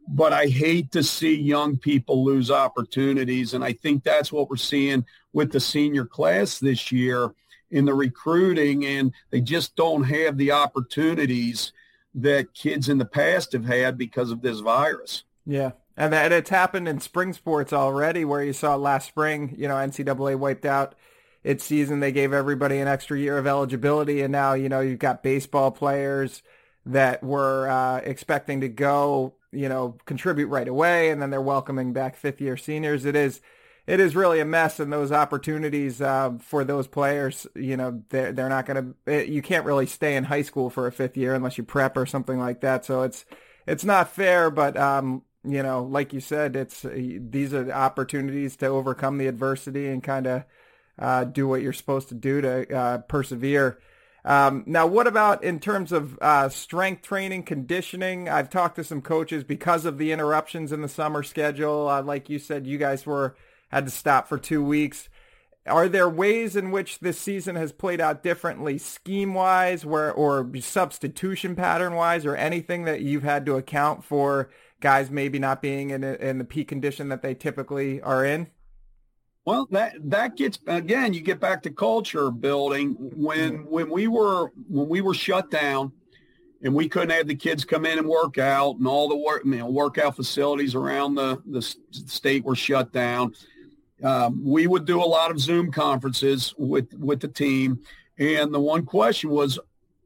but 0.08 0.32
I 0.32 0.46
hate 0.46 0.92
to 0.92 1.02
see 1.02 1.34
young 1.34 1.76
people 1.76 2.24
lose 2.24 2.50
opportunities. 2.50 3.54
And 3.54 3.64
I 3.64 3.72
think 3.72 4.04
that's 4.04 4.32
what 4.32 4.48
we're 4.48 4.56
seeing 4.56 5.04
with 5.32 5.50
the 5.50 5.60
senior 5.60 6.04
class 6.04 6.58
this 6.58 6.92
year 6.92 7.34
in 7.72 7.84
the 7.84 7.94
recruiting. 7.94 8.86
And 8.86 9.12
they 9.30 9.40
just 9.40 9.74
don't 9.74 10.04
have 10.04 10.38
the 10.38 10.52
opportunities 10.52 11.72
that 12.16 12.54
kids 12.54 12.88
in 12.88 12.98
the 12.98 13.04
past 13.04 13.52
have 13.52 13.66
had 13.66 13.96
because 13.96 14.30
of 14.30 14.42
this 14.42 14.60
virus. 14.60 15.22
Yeah, 15.44 15.72
and 15.96 16.12
that 16.12 16.32
it's 16.32 16.50
happened 16.50 16.88
in 16.88 17.00
spring 17.00 17.32
sports 17.32 17.72
already 17.72 18.24
where 18.24 18.42
you 18.42 18.52
saw 18.52 18.74
last 18.76 19.08
spring, 19.08 19.54
you 19.56 19.68
know, 19.68 19.74
NCAA 19.74 20.36
wiped 20.36 20.64
out 20.64 20.94
its 21.46 21.64
season. 21.64 22.00
They 22.00 22.12
gave 22.12 22.32
everybody 22.32 22.78
an 22.78 22.88
extra 22.88 23.18
year 23.18 23.38
of 23.38 23.46
eligibility. 23.46 24.20
And 24.22 24.32
now, 24.32 24.54
you 24.54 24.68
know, 24.68 24.80
you've 24.80 24.98
got 24.98 25.22
baseball 25.22 25.70
players 25.70 26.42
that 26.84 27.22
were 27.22 27.68
uh, 27.68 27.98
expecting 27.98 28.60
to 28.60 28.68
go, 28.68 29.34
you 29.52 29.68
know, 29.68 29.96
contribute 30.04 30.48
right 30.48 30.68
away. 30.68 31.10
And 31.10 31.22
then 31.22 31.30
they're 31.30 31.40
welcoming 31.40 31.92
back 31.92 32.16
fifth 32.16 32.40
year 32.40 32.56
seniors. 32.56 33.04
It 33.04 33.14
is, 33.16 33.40
it 33.86 34.00
is 34.00 34.16
really 34.16 34.40
a 34.40 34.44
mess. 34.44 34.80
And 34.80 34.92
those 34.92 35.12
opportunities 35.12 36.00
uh, 36.00 36.32
for 36.40 36.64
those 36.64 36.86
players, 36.86 37.46
you 37.54 37.76
know, 37.76 38.02
they're, 38.08 38.32
they're 38.32 38.48
not 38.48 38.66
going 38.66 38.94
to, 39.06 39.30
you 39.30 39.42
can't 39.42 39.64
really 39.64 39.86
stay 39.86 40.16
in 40.16 40.24
high 40.24 40.42
school 40.42 40.70
for 40.70 40.86
a 40.86 40.92
fifth 40.92 41.16
year 41.16 41.34
unless 41.34 41.58
you 41.58 41.64
prep 41.64 41.96
or 41.96 42.06
something 42.06 42.38
like 42.38 42.60
that. 42.62 42.84
So 42.84 43.02
it's, 43.02 43.24
it's 43.66 43.84
not 43.84 44.12
fair, 44.12 44.50
but 44.50 44.76
um, 44.76 45.22
you 45.44 45.62
know, 45.62 45.84
like 45.84 46.12
you 46.12 46.20
said, 46.20 46.56
it's 46.56 46.84
these 46.92 47.54
are 47.54 47.70
opportunities 47.70 48.56
to 48.56 48.66
overcome 48.66 49.18
the 49.18 49.28
adversity 49.28 49.88
and 49.88 50.02
kind 50.02 50.26
of 50.26 50.44
uh, 50.98 51.24
do 51.24 51.46
what 51.46 51.62
you're 51.62 51.72
supposed 51.72 52.08
to 52.08 52.14
do 52.14 52.40
to 52.40 52.76
uh, 52.76 52.98
persevere. 52.98 53.78
Um, 54.24 54.64
now, 54.66 54.88
what 54.88 55.06
about 55.06 55.44
in 55.44 55.60
terms 55.60 55.92
of 55.92 56.18
uh, 56.20 56.48
strength 56.48 57.02
training, 57.02 57.44
conditioning? 57.44 58.28
I've 58.28 58.50
talked 58.50 58.76
to 58.76 58.84
some 58.84 59.00
coaches 59.00 59.44
because 59.44 59.84
of 59.84 59.98
the 59.98 60.10
interruptions 60.10 60.72
in 60.72 60.82
the 60.82 60.88
summer 60.88 61.22
schedule. 61.22 61.88
Uh, 61.88 62.02
like 62.02 62.28
you 62.28 62.40
said, 62.40 62.66
you 62.66 62.76
guys 62.76 63.06
were 63.06 63.36
had 63.68 63.84
to 63.86 63.90
stop 63.90 64.28
for 64.28 64.38
two 64.38 64.64
weeks. 64.64 65.08
Are 65.66 65.88
there 65.88 66.08
ways 66.08 66.54
in 66.54 66.70
which 66.70 67.00
this 67.00 67.18
season 67.18 67.56
has 67.56 67.72
played 67.72 68.00
out 68.00 68.22
differently, 68.22 68.78
scheme-wise, 68.78 69.84
where 69.84 70.12
or 70.12 70.48
substitution 70.60 71.56
pattern-wise, 71.56 72.24
or 72.24 72.36
anything 72.36 72.84
that 72.84 73.00
you've 73.00 73.24
had 73.24 73.44
to 73.46 73.56
account 73.56 74.04
for 74.04 74.48
guys 74.80 75.10
maybe 75.10 75.38
not 75.38 75.60
being 75.60 75.90
in 75.90 76.04
in 76.04 76.38
the 76.38 76.44
peak 76.44 76.68
condition 76.68 77.08
that 77.08 77.22
they 77.22 77.34
typically 77.34 78.00
are 78.02 78.24
in? 78.24 78.46
Well, 79.44 79.66
that 79.70 79.94
that 80.10 80.36
gets 80.36 80.58
again. 80.66 81.14
You 81.14 81.20
get 81.20 81.40
back 81.40 81.62
to 81.62 81.70
culture 81.70 82.30
building 82.30 82.96
when 83.14 83.58
mm-hmm. 83.58 83.70
when 83.70 83.90
we 83.90 84.06
were 84.06 84.52
when 84.68 84.88
we 84.88 85.00
were 85.00 85.14
shut 85.14 85.50
down, 85.50 85.92
and 86.62 86.74
we 86.74 86.88
couldn't 86.88 87.10
have 87.10 87.26
the 87.26 87.34
kids 87.34 87.64
come 87.64 87.86
in 87.86 87.98
and 87.98 88.08
work 88.08 88.38
out, 88.38 88.76
and 88.76 88.86
all 88.86 89.08
the 89.08 89.16
work 89.16 89.44
you 89.44 89.56
know 89.56 89.66
workout 89.66 90.14
facilities 90.14 90.74
around 90.74 91.16
the 91.16 91.42
the 91.46 91.62
state 91.62 92.44
were 92.44 92.56
shut 92.56 92.92
down. 92.92 93.34
Um, 94.02 94.42
we 94.44 94.66
would 94.66 94.84
do 94.84 95.02
a 95.02 95.04
lot 95.04 95.30
of 95.30 95.40
Zoom 95.40 95.72
conferences 95.72 96.54
with 96.58 96.92
with 96.94 97.20
the 97.20 97.28
team, 97.28 97.80
and 98.18 98.52
the 98.52 98.60
one 98.60 98.84
question 98.84 99.30
was, 99.30 99.58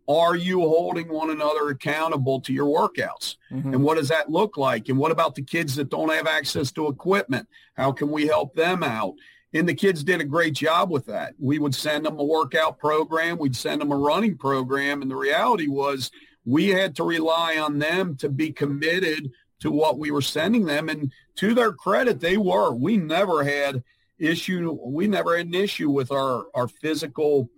are 0.09 0.35
you 0.35 0.61
holding 0.61 1.09
one 1.09 1.31
another 1.31 1.69
accountable 1.69 2.41
to 2.41 2.53
your 2.53 2.67
workouts? 2.67 3.37
Mm-hmm. 3.53 3.75
And 3.75 3.83
what 3.85 3.97
does 3.97 4.09
that 4.09 4.29
look 4.29 4.57
like? 4.57 4.89
And 4.89 4.99
what 4.99 5.13
about 5.13 5.37
the 5.37 5.43
kids 5.43 5.77
that 5.77 5.89
don't 5.89 6.11
have 6.11 6.27
access 6.27 6.73
to 6.73 6.89
equipment? 6.89 7.47
How 7.75 7.93
can 7.93 8.11
we 8.11 8.27
help 8.27 8.55
them 8.55 8.83
out? 8.83 9.15
And 9.53 9.69
the 9.69 9.75
kids 9.75 10.03
did 10.03 10.21
a 10.21 10.25
great 10.25 10.55
job 10.55 10.91
with 10.91 11.07
that. 11.07 11.35
We 11.39 11.59
would 11.59 11.75
send 11.75 12.07
them 12.07 12.19
a 12.19 12.25
workout 12.25 12.79
program. 12.79 13.39
We'd 13.39 13.57
send 13.57 13.81
them 13.81 13.93
a 13.93 13.97
running 13.97 14.37
program. 14.37 15.03
And 15.03 15.11
the 15.11 15.17
reality 15.17 15.69
was 15.69 16.11
we 16.45 16.69
had 16.69 16.97
to 16.97 17.05
rely 17.05 17.59
on 17.59 17.79
them 17.79 18.17
to 18.17 18.29
be 18.29 18.51
committed 18.51 19.31
to 19.61 19.71
what 19.71 19.99
we 19.99 20.11
were 20.11 20.23
sending 20.23 20.67
them. 20.67 20.89
And 20.89 21.13
to 21.41 21.55
their 21.55 21.73
credit, 21.73 22.21
they 22.21 22.37
were. 22.37 22.75
We 22.75 22.99
never 22.99 23.43
had 23.43 23.83
issue. 24.19 24.79
We 24.85 25.09
never 25.09 25.39
had 25.39 25.47
an 25.47 25.55
issue 25.55 25.89
with 25.89 26.13
our, 26.13 26.45
our 26.55 26.69
physical 26.69 27.49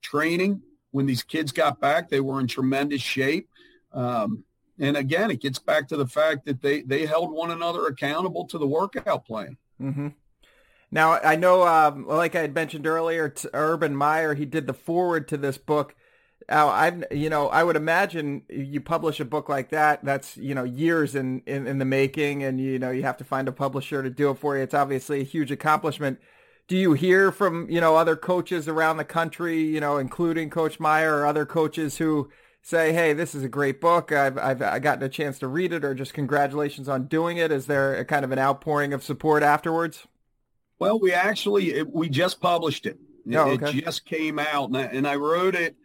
training. 0.00 0.62
When 0.92 1.06
these 1.06 1.24
kids 1.24 1.50
got 1.50 1.80
back, 1.80 2.08
they 2.08 2.20
were 2.20 2.38
in 2.38 2.46
tremendous 2.46 3.02
shape. 3.02 3.48
Um, 3.92 4.44
and 4.78 4.96
again, 4.96 5.32
it 5.32 5.40
gets 5.40 5.58
back 5.58 5.88
to 5.88 5.96
the 5.96 6.06
fact 6.06 6.44
that 6.46 6.62
they, 6.62 6.82
they 6.82 7.04
held 7.04 7.32
one 7.32 7.50
another 7.50 7.86
accountable 7.86 8.46
to 8.46 8.58
the 8.58 8.66
workout 8.66 9.26
plan. 9.26 9.56
Mm-hmm. 9.80 10.08
Now, 10.92 11.18
I 11.18 11.34
know, 11.34 11.66
um, 11.66 12.06
like 12.06 12.36
I 12.36 12.42
had 12.42 12.54
mentioned 12.54 12.86
earlier, 12.86 13.34
Urban 13.52 13.96
Meyer, 13.96 14.34
he 14.34 14.44
did 14.44 14.68
the 14.68 14.74
foreword 14.74 15.26
to 15.28 15.36
this 15.36 15.58
book. 15.58 15.96
Now, 16.48 16.68
I, 16.68 17.02
you 17.10 17.30
know, 17.30 17.48
I 17.48 17.62
would 17.62 17.76
imagine 17.76 18.42
you 18.48 18.80
publish 18.80 19.20
a 19.20 19.24
book 19.24 19.48
like 19.48 19.70
that, 19.70 20.04
that's, 20.04 20.36
you 20.36 20.54
know, 20.54 20.64
years 20.64 21.14
in, 21.14 21.42
in, 21.46 21.66
in 21.66 21.78
the 21.78 21.84
making 21.84 22.42
and, 22.42 22.60
you 22.60 22.78
know, 22.78 22.90
you 22.90 23.02
have 23.02 23.16
to 23.18 23.24
find 23.24 23.48
a 23.48 23.52
publisher 23.52 24.02
to 24.02 24.10
do 24.10 24.30
it 24.30 24.38
for 24.38 24.56
you. 24.56 24.62
It's 24.62 24.74
obviously 24.74 25.20
a 25.20 25.24
huge 25.24 25.50
accomplishment. 25.50 26.18
Do 26.68 26.76
you 26.76 26.94
hear 26.94 27.32
from, 27.32 27.68
you 27.70 27.80
know, 27.80 27.96
other 27.96 28.16
coaches 28.16 28.68
around 28.68 28.96
the 28.96 29.04
country, 29.04 29.62
you 29.62 29.80
know, 29.80 29.98
including 29.98 30.50
Coach 30.50 30.80
Meyer 30.80 31.18
or 31.18 31.26
other 31.26 31.44
coaches 31.44 31.98
who 31.98 32.30
say, 32.62 32.92
hey, 32.92 33.12
this 33.12 33.34
is 33.34 33.42
a 33.42 33.48
great 33.48 33.80
book. 33.80 34.12
I've, 34.12 34.38
I've, 34.38 34.62
I've 34.62 34.82
gotten 34.82 35.04
a 35.04 35.08
chance 35.08 35.38
to 35.40 35.48
read 35.48 35.72
it 35.72 35.84
or 35.84 35.94
just 35.94 36.14
congratulations 36.14 36.88
on 36.88 37.06
doing 37.06 37.36
it. 37.36 37.50
Is 37.50 37.66
there 37.66 37.96
a 37.96 38.04
kind 38.04 38.24
of 38.24 38.32
an 38.32 38.38
outpouring 38.38 38.92
of 38.92 39.02
support 39.02 39.42
afterwards? 39.42 40.06
Well, 40.78 40.98
we 40.98 41.12
actually 41.12 41.82
we 41.84 42.08
just 42.08 42.40
published 42.40 42.86
it. 42.86 42.98
Oh, 43.28 43.30
it, 43.30 43.36
oh, 43.36 43.50
okay. 43.50 43.78
it 43.78 43.84
just 43.84 44.04
came 44.04 44.40
out, 44.40 44.68
and 44.68 44.76
I, 44.76 44.82
and 44.82 45.06
I, 45.06 45.14
wrote 45.14 45.54
it 45.54 45.76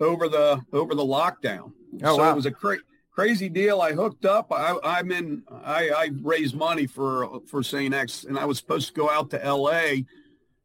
over 0.00 0.28
the 0.28 0.60
over 0.72 0.94
the 0.94 1.04
lockdown. 1.04 1.72
Oh, 2.02 2.16
so 2.16 2.18
wow. 2.18 2.32
it 2.32 2.36
was 2.36 2.46
a 2.46 2.50
cra- 2.50 2.78
crazy 3.10 3.48
deal. 3.48 3.80
I 3.80 3.92
hooked 3.92 4.24
up. 4.24 4.52
I, 4.52 4.98
am 4.98 5.10
in. 5.10 5.42
I, 5.50 5.90
I 5.90 6.10
raised 6.22 6.54
money 6.54 6.86
for 6.86 7.40
for 7.46 7.62
St. 7.62 7.94
X, 7.94 8.24
and 8.24 8.38
I 8.38 8.44
was 8.44 8.58
supposed 8.58 8.88
to 8.88 8.94
go 8.94 9.10
out 9.10 9.30
to 9.30 9.44
L.A. 9.44 10.06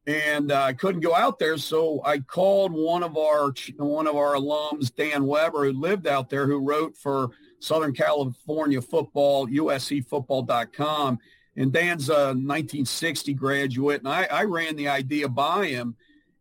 And 0.06 0.52
uh, 0.52 0.64
I 0.64 0.74
couldn't 0.74 1.00
go 1.00 1.16
out 1.16 1.40
there, 1.40 1.58
so 1.58 2.02
I 2.04 2.20
called 2.20 2.74
one 2.74 3.04
of 3.04 3.18
our 3.18 3.54
one 3.78 4.06
of 4.06 4.18
our 4.18 4.34
alums, 4.34 4.94
Dan 4.94 5.26
Weber, 5.26 5.66
who 5.66 5.72
lived 5.72 6.08
out 6.08 6.30
there, 6.30 6.46
who 6.46 6.60
wrote 6.60 6.98
for 6.98 7.30
Southern 7.60 7.94
California 7.94 8.82
Football, 8.82 9.48
USCFootball.com 9.48 11.20
and 11.56 11.72
Dan's 11.72 12.10
a 12.10 12.34
1960 12.34 13.34
graduate, 13.34 14.00
and 14.00 14.10
I, 14.10 14.24
I 14.26 14.44
ran 14.44 14.76
the 14.76 14.88
idea 14.88 15.30
by 15.30 15.68
him. 15.68 15.96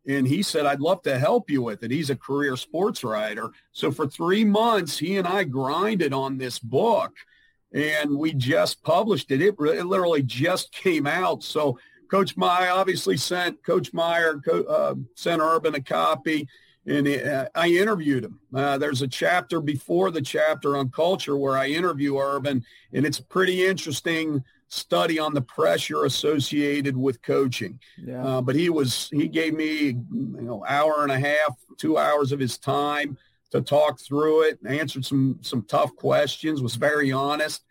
And 0.06 0.26
he 0.26 0.42
said, 0.42 0.66
I'd 0.66 0.80
love 0.80 1.02
to 1.02 1.18
help 1.18 1.48
you 1.48 1.62
with 1.62 1.84
it. 1.84 1.90
He's 1.90 2.10
a 2.10 2.16
career 2.16 2.56
sports 2.56 3.04
writer. 3.04 3.50
So 3.72 3.92
for 3.92 4.06
three 4.08 4.44
months, 4.44 4.98
he 4.98 5.16
and 5.16 5.28
I 5.28 5.44
grinded 5.44 6.12
on 6.12 6.38
this 6.38 6.58
book 6.58 7.12
and 7.72 8.16
we 8.16 8.32
just 8.34 8.82
published 8.82 9.30
it. 9.30 9.40
It, 9.40 9.54
it 9.58 9.86
literally 9.86 10.22
just 10.22 10.72
came 10.72 11.06
out. 11.06 11.42
So 11.42 11.78
Coach 12.10 12.36
Meyer 12.36 12.70
obviously 12.70 13.16
sent 13.16 13.62
Coach 13.62 13.92
Meyer, 13.92 14.40
uh, 14.68 14.94
sent 15.14 15.40
Urban 15.40 15.74
a 15.76 15.80
copy 15.80 16.48
and 16.84 17.06
uh, 17.06 17.48
I 17.54 17.68
interviewed 17.68 18.24
him. 18.24 18.40
Uh, 18.52 18.76
there's 18.76 19.02
a 19.02 19.08
chapter 19.08 19.60
before 19.60 20.10
the 20.10 20.20
chapter 20.20 20.76
on 20.76 20.90
culture 20.90 21.36
where 21.36 21.56
I 21.56 21.68
interview 21.68 22.18
Urban 22.18 22.64
and 22.92 23.06
it's 23.06 23.20
pretty 23.20 23.64
interesting 23.64 24.42
study 24.72 25.18
on 25.18 25.34
the 25.34 25.42
pressure 25.42 26.04
associated 26.04 26.96
with 26.96 27.20
coaching. 27.22 27.78
Yeah. 28.02 28.24
Uh, 28.24 28.40
but 28.40 28.54
he 28.54 28.70
was 28.70 29.10
he 29.12 29.28
gave 29.28 29.54
me 29.54 29.96
you 30.12 30.40
know 30.40 30.64
hour 30.66 31.02
and 31.02 31.12
a 31.12 31.18
half, 31.18 31.56
two 31.78 31.98
hours 31.98 32.32
of 32.32 32.40
his 32.40 32.58
time 32.58 33.18
to 33.50 33.60
talk 33.60 34.00
through 34.00 34.42
it, 34.42 34.58
answered 34.66 35.04
some 35.04 35.38
some 35.42 35.62
tough 35.64 35.94
questions, 35.96 36.62
was 36.62 36.76
very 36.76 37.12
honest. 37.12 37.64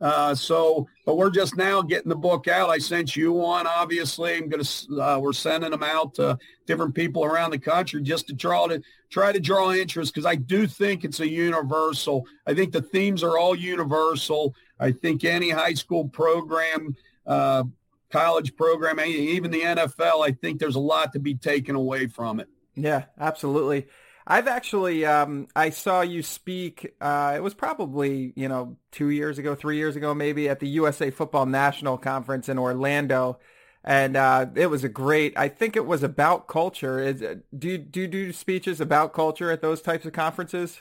Uh, 0.00 0.32
so, 0.32 0.86
but 1.04 1.16
we're 1.16 1.30
just 1.30 1.56
now 1.56 1.82
getting 1.82 2.08
the 2.08 2.14
book 2.14 2.46
out. 2.46 2.70
I 2.70 2.78
sent 2.78 3.16
you 3.16 3.32
one, 3.32 3.66
obviously. 3.66 4.36
I'm 4.36 4.48
going 4.48 4.62
to, 4.62 5.00
uh, 5.00 5.18
we're 5.18 5.32
sending 5.32 5.72
them 5.72 5.82
out 5.82 6.14
to 6.14 6.38
different 6.66 6.94
people 6.94 7.24
around 7.24 7.50
the 7.50 7.58
country 7.58 8.00
just 8.02 8.28
to 8.28 8.36
try 8.36 8.68
to 8.68 8.80
try 9.10 9.32
to 9.32 9.40
draw 9.40 9.72
interest 9.72 10.14
because 10.14 10.26
I 10.26 10.36
do 10.36 10.66
think 10.66 11.04
it's 11.04 11.18
a 11.20 11.28
universal. 11.28 12.26
I 12.46 12.54
think 12.54 12.72
the 12.72 12.82
themes 12.82 13.24
are 13.24 13.38
all 13.38 13.56
universal. 13.56 14.54
I 14.80 14.92
think 14.92 15.24
any 15.24 15.50
high 15.50 15.74
school 15.74 16.08
program, 16.08 16.96
uh, 17.26 17.64
college 18.10 18.56
program, 18.56 19.00
even 19.00 19.50
the 19.50 19.60
NFL, 19.60 20.26
I 20.26 20.32
think 20.32 20.60
there's 20.60 20.76
a 20.76 20.80
lot 20.80 21.12
to 21.12 21.18
be 21.18 21.34
taken 21.34 21.74
away 21.74 22.06
from 22.06 22.40
it. 22.40 22.48
Yeah, 22.74 23.04
absolutely. 23.18 23.86
I've 24.30 24.46
actually, 24.46 25.06
um, 25.06 25.48
I 25.56 25.70
saw 25.70 26.02
you 26.02 26.22
speak, 26.22 26.94
uh, 27.00 27.32
it 27.34 27.42
was 27.42 27.54
probably, 27.54 28.34
you 28.36 28.46
know, 28.46 28.76
two 28.92 29.08
years 29.08 29.38
ago, 29.38 29.54
three 29.54 29.78
years 29.78 29.96
ago, 29.96 30.14
maybe 30.14 30.50
at 30.50 30.60
the 30.60 30.68
USA 30.68 31.10
Football 31.10 31.46
National 31.46 31.96
Conference 31.96 32.48
in 32.50 32.58
Orlando. 32.58 33.38
And 33.84 34.16
uh, 34.16 34.46
it 34.54 34.66
was 34.66 34.84
a 34.84 34.88
great, 34.88 35.32
I 35.38 35.48
think 35.48 35.76
it 35.76 35.86
was 35.86 36.02
about 36.02 36.46
culture. 36.46 37.00
Is, 37.00 37.20
do, 37.56 37.78
do 37.78 38.00
you 38.02 38.06
do 38.06 38.32
speeches 38.34 38.82
about 38.82 39.14
culture 39.14 39.50
at 39.50 39.62
those 39.62 39.80
types 39.80 40.04
of 40.04 40.12
conferences? 40.12 40.80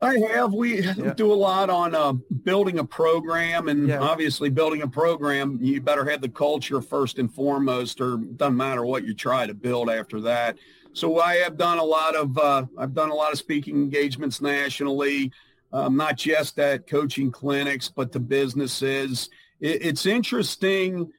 I 0.00 0.18
have. 0.18 0.52
We 0.52 0.82
yeah. 0.82 1.12
do 1.14 1.32
a 1.32 1.34
lot 1.34 1.70
on 1.70 1.94
uh, 1.94 2.12
building 2.12 2.78
a 2.78 2.84
program, 2.84 3.68
and 3.68 3.88
yeah. 3.88 3.98
obviously, 3.98 4.48
building 4.48 4.82
a 4.82 4.88
program, 4.88 5.58
you 5.60 5.80
better 5.80 6.08
have 6.08 6.20
the 6.20 6.28
culture 6.28 6.80
first 6.80 7.18
and 7.18 7.32
foremost, 7.32 8.00
or 8.00 8.16
doesn't 8.16 8.56
matter 8.56 8.84
what 8.84 9.04
you 9.04 9.12
try 9.12 9.46
to 9.46 9.54
build 9.54 9.90
after 9.90 10.20
that. 10.20 10.56
So 10.92 11.20
I 11.20 11.36
have 11.36 11.56
done 11.56 11.78
a 11.78 11.84
lot 11.84 12.14
of 12.14 12.38
uh, 12.38 12.66
I've 12.78 12.94
done 12.94 13.10
a 13.10 13.14
lot 13.14 13.32
of 13.32 13.38
speaking 13.38 13.76
engagements 13.76 14.40
nationally, 14.40 15.32
um, 15.72 15.96
not 15.96 16.16
just 16.16 16.58
at 16.60 16.86
coaching 16.86 17.32
clinics, 17.32 17.88
but 17.88 18.12
to 18.12 18.20
businesses. 18.20 19.30
It, 19.60 19.84
it's 19.84 20.06
interesting 20.06 21.12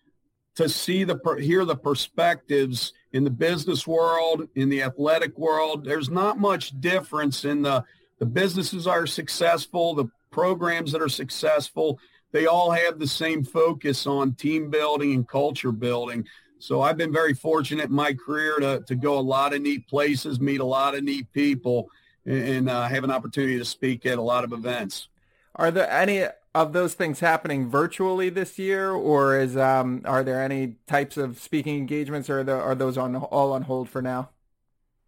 to 0.56 0.70
see 0.70 1.04
the 1.04 1.20
hear 1.40 1.66
the 1.66 1.76
perspectives 1.76 2.94
in 3.12 3.24
the 3.24 3.30
business 3.30 3.86
world, 3.86 4.48
in 4.56 4.70
the 4.70 4.84
athletic 4.84 5.38
world. 5.38 5.84
There's 5.84 6.10
not 6.10 6.40
much 6.40 6.80
difference 6.80 7.44
in 7.44 7.62
the 7.62 7.84
the 8.20 8.26
businesses 8.26 8.86
are 8.86 9.08
successful, 9.08 9.96
the 9.96 10.10
programs 10.32 10.92
that 10.92 11.02
are 11.02 11.10
successful, 11.10 12.00
they 12.32 12.46
all 12.46 12.72
have 12.72 13.00
the 13.00 13.08
same 13.08 13.44
focus 13.44 14.06
on 14.06 14.34
team 14.34 14.70
building 14.70 15.14
and 15.14 15.28
culture 15.28 15.72
building. 15.72 16.26
So 16.60 16.82
I've 16.82 16.98
been 16.98 17.14
very 17.14 17.34
fortunate 17.34 17.86
in 17.86 17.96
my 17.96 18.14
career 18.14 18.60
to, 18.60 18.84
to 18.86 18.96
go 18.96 19.18
a 19.18 19.22
lot 19.22 19.54
of 19.54 19.62
neat 19.62 19.88
places, 19.88 20.40
meet 20.40 20.60
a 20.60 20.66
lot 20.66 20.94
of 20.94 21.04
neat 21.04 21.32
people, 21.32 21.90
and 22.26 22.70
uh, 22.70 22.88
have 22.88 23.04
an 23.04 23.12
opportunity 23.12 23.58
to 23.58 23.66
speak 23.66 24.06
at 24.06 24.18
a 24.18 24.22
lot 24.22 24.44
of 24.44 24.52
events. 24.52 25.08
Are 25.56 25.72
there 25.72 25.90
any 25.90 26.26
of 26.54 26.74
those 26.74 26.94
things 26.94 27.20
happening 27.22 27.70
virtually 27.70 28.30
this 28.30 28.60
year, 28.60 28.92
or 28.92 29.38
is 29.38 29.56
um, 29.56 30.02
are 30.06 30.24
there 30.24 30.44
any 30.44 30.76
types 30.88 31.18
of 31.18 31.40
speaking 31.40 31.78
engagements, 31.78 32.30
or 32.30 32.40
are, 32.40 32.44
the, 32.44 32.54
are 32.54 32.76
those 32.76 32.98
on 32.98 33.16
all 33.16 33.54
on 33.54 33.64
hold 33.64 33.90
for 33.90 34.02
now? 34.02 34.30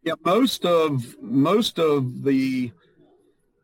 Yeah, 0.03 0.13
most 0.25 0.65
of 0.65 1.21
most 1.21 1.79
of 1.79 2.23
the 2.23 2.71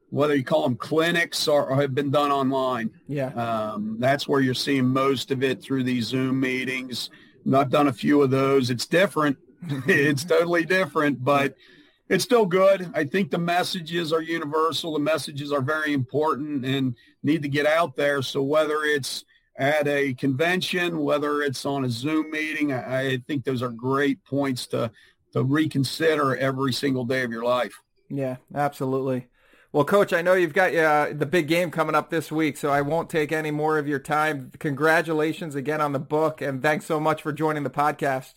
whether 0.10 0.36
you 0.36 0.44
call 0.44 0.64
them 0.64 0.76
clinics 0.76 1.48
or, 1.48 1.70
or 1.70 1.82
have 1.82 1.94
been 1.94 2.12
done 2.12 2.32
online. 2.32 2.90
Yeah. 3.08 3.28
Um, 3.34 3.98
that's 4.00 4.28
where 4.28 4.40
you're 4.40 4.54
seeing 4.54 4.86
most 4.86 5.32
of 5.32 5.44
it 5.44 5.62
through 5.62 5.84
these 5.84 6.06
Zoom 6.06 6.40
meetings. 6.40 7.10
I've 7.54 7.70
done 7.70 7.88
a 7.88 7.94
few 7.94 8.22
of 8.22 8.30
those. 8.30 8.70
It's 8.70 8.86
different. 8.86 9.38
it's 9.88 10.24
totally 10.24 10.66
different, 10.66 11.24
but 11.24 11.56
it's 12.10 12.24
still 12.24 12.46
good. 12.46 12.90
I 12.94 13.04
think 13.04 13.32
the 13.32 13.38
messages 13.38 14.14
are 14.14 14.22
universal. 14.22 14.94
The 14.94 15.00
messages 15.00 15.52
are 15.52 15.62
very 15.62 15.94
important 15.94 16.66
and 16.66 16.96
need 17.24 17.42
to 17.42 17.50
get 17.50 17.66
out 17.66 17.96
there. 17.96 18.22
So 18.22 18.42
whether 18.42 18.84
it's 18.84 19.26
at 19.58 19.88
a 19.88 20.14
convention, 20.14 21.00
whether 21.00 21.42
it's 21.42 21.66
on 21.66 21.84
a 21.84 21.90
Zoom 21.90 22.32
meeting, 22.32 22.72
I 22.74 23.18
think 23.28 23.44
those 23.44 23.62
are 23.62 23.70
great 23.70 24.24
points 24.24 24.68
to 24.68 24.92
to 25.34 25.44
reconsider 25.44 26.38
every 26.38 26.72
single 26.72 27.04
day 27.04 27.22
of 27.24 27.32
your 27.32 27.44
life. 27.44 27.74
Yeah, 28.10 28.38
absolutely. 28.56 29.28
Well, 29.74 29.84
Coach, 29.84 30.14
I 30.14 30.22
know 30.22 30.34
you've 30.34 30.54
got 30.54 30.74
uh, 30.74 31.10
the 31.14 31.26
big 31.26 31.48
game 31.48 31.72
coming 31.72 31.94
up 31.94 32.10
this 32.10 32.32
week, 32.32 32.56
so 32.56 32.70
I 32.70 32.82
won't 32.82 33.10
take 33.10 33.34
any 33.34 33.52
more 33.52 33.78
of 33.78 33.88
your 33.88 34.00
time. 34.00 34.52
Congratulations 34.60 35.56
again 35.56 35.82
on 35.82 35.92
the 35.92 36.00
book, 36.00 36.42
and 36.42 36.62
thanks 36.62 36.86
so 36.86 37.00
much 37.00 37.22
for 37.22 37.34
joining 37.34 37.64
the 37.64 37.70
podcast. 37.70 38.36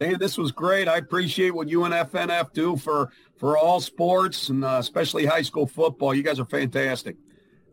Hey, 0.00 0.14
this 0.14 0.38
was 0.38 0.52
great. 0.52 0.88
I 0.88 0.96
appreciate 0.96 1.54
what 1.54 1.68
you 1.68 1.84
and 1.84 1.92
FNF 1.92 2.52
do 2.52 2.76
for, 2.76 3.10
for 3.36 3.58
all 3.58 3.78
sports, 3.80 4.48
and 4.48 4.64
uh, 4.64 4.78
especially 4.80 5.26
high 5.26 5.42
school 5.42 5.66
football. 5.66 6.14
You 6.14 6.22
guys 6.22 6.40
are 6.40 6.46
fantastic. 6.46 7.16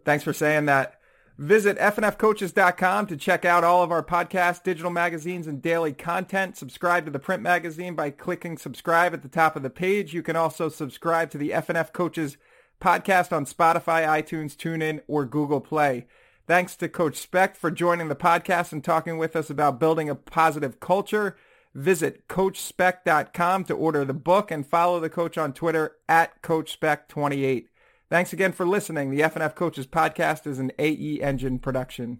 Thanks 0.04 0.24
for 0.24 0.34
saying 0.34 0.66
that. 0.66 0.96
Visit 1.38 1.80
fnfcoaches.com 1.80 3.08
to 3.08 3.18
check 3.18 3.46
out 3.46 3.64
all 3.64 3.82
of 3.82 3.92
our 3.92 4.04
podcasts, 4.04 4.62
digital 4.62 4.92
magazines, 4.92 5.48
and 5.48 5.62
daily 5.62 5.94
content. 5.94 6.58
Subscribe 6.58 7.06
to 7.06 7.12
the 7.12 7.20
print 7.20 7.42
magazine 7.42 7.96
by 7.96 8.12
clicking 8.12 8.58
subscribe 8.58 9.14
at 9.14 9.24
the 9.24 9.28
top 9.28 9.56
of 9.56 9.64
the 9.64 9.70
page. 9.70 10.14
You 10.14 10.22
can 10.22 10.36
also 10.36 10.70
subscribe 10.70 11.32
to 11.32 11.40
the 11.40 11.50
FNF 11.52 11.94
Coaches 11.94 12.38
podcast 12.82 13.32
on 13.32 13.46
Spotify, 13.46 14.06
iTunes, 14.06 14.56
TuneIn, 14.56 15.02
or 15.08 15.26
Google 15.26 15.62
Play. 15.62 16.08
Thanks 16.48 16.76
to 16.78 16.90
Coach 16.90 17.16
Specht 17.16 17.56
for 17.56 17.72
joining 17.72 18.10
the 18.10 18.16
podcast 18.16 18.74
and 18.74 18.84
talking 18.84 19.18
with 19.18 19.36
us 19.36 19.50
about 19.50 19.80
building 19.80 20.10
a 20.10 20.16
positive 20.16 20.80
culture. 20.82 21.38
Visit 21.74 22.28
CoachSpecht.com 22.28 23.64
to 23.66 23.74
order 23.74 24.04
the 24.04 24.14
book 24.14 24.52
and 24.52 24.68
follow 24.68 25.00
the 25.00 25.10
coach 25.10 25.38
on 25.38 25.54
Twitter 25.54 25.96
at 26.10 26.42
CoachSpecht28. 26.42 27.68
Thanks 28.10 28.34
again 28.34 28.52
for 28.52 28.68
listening. 28.68 29.10
The 29.10 29.22
FNF 29.22 29.56
Coaches 29.56 29.88
Podcast 29.88 30.46
is 30.46 30.60
an 30.60 30.74
AE 30.78 31.22
Engine 31.22 31.60
production. 31.60 32.20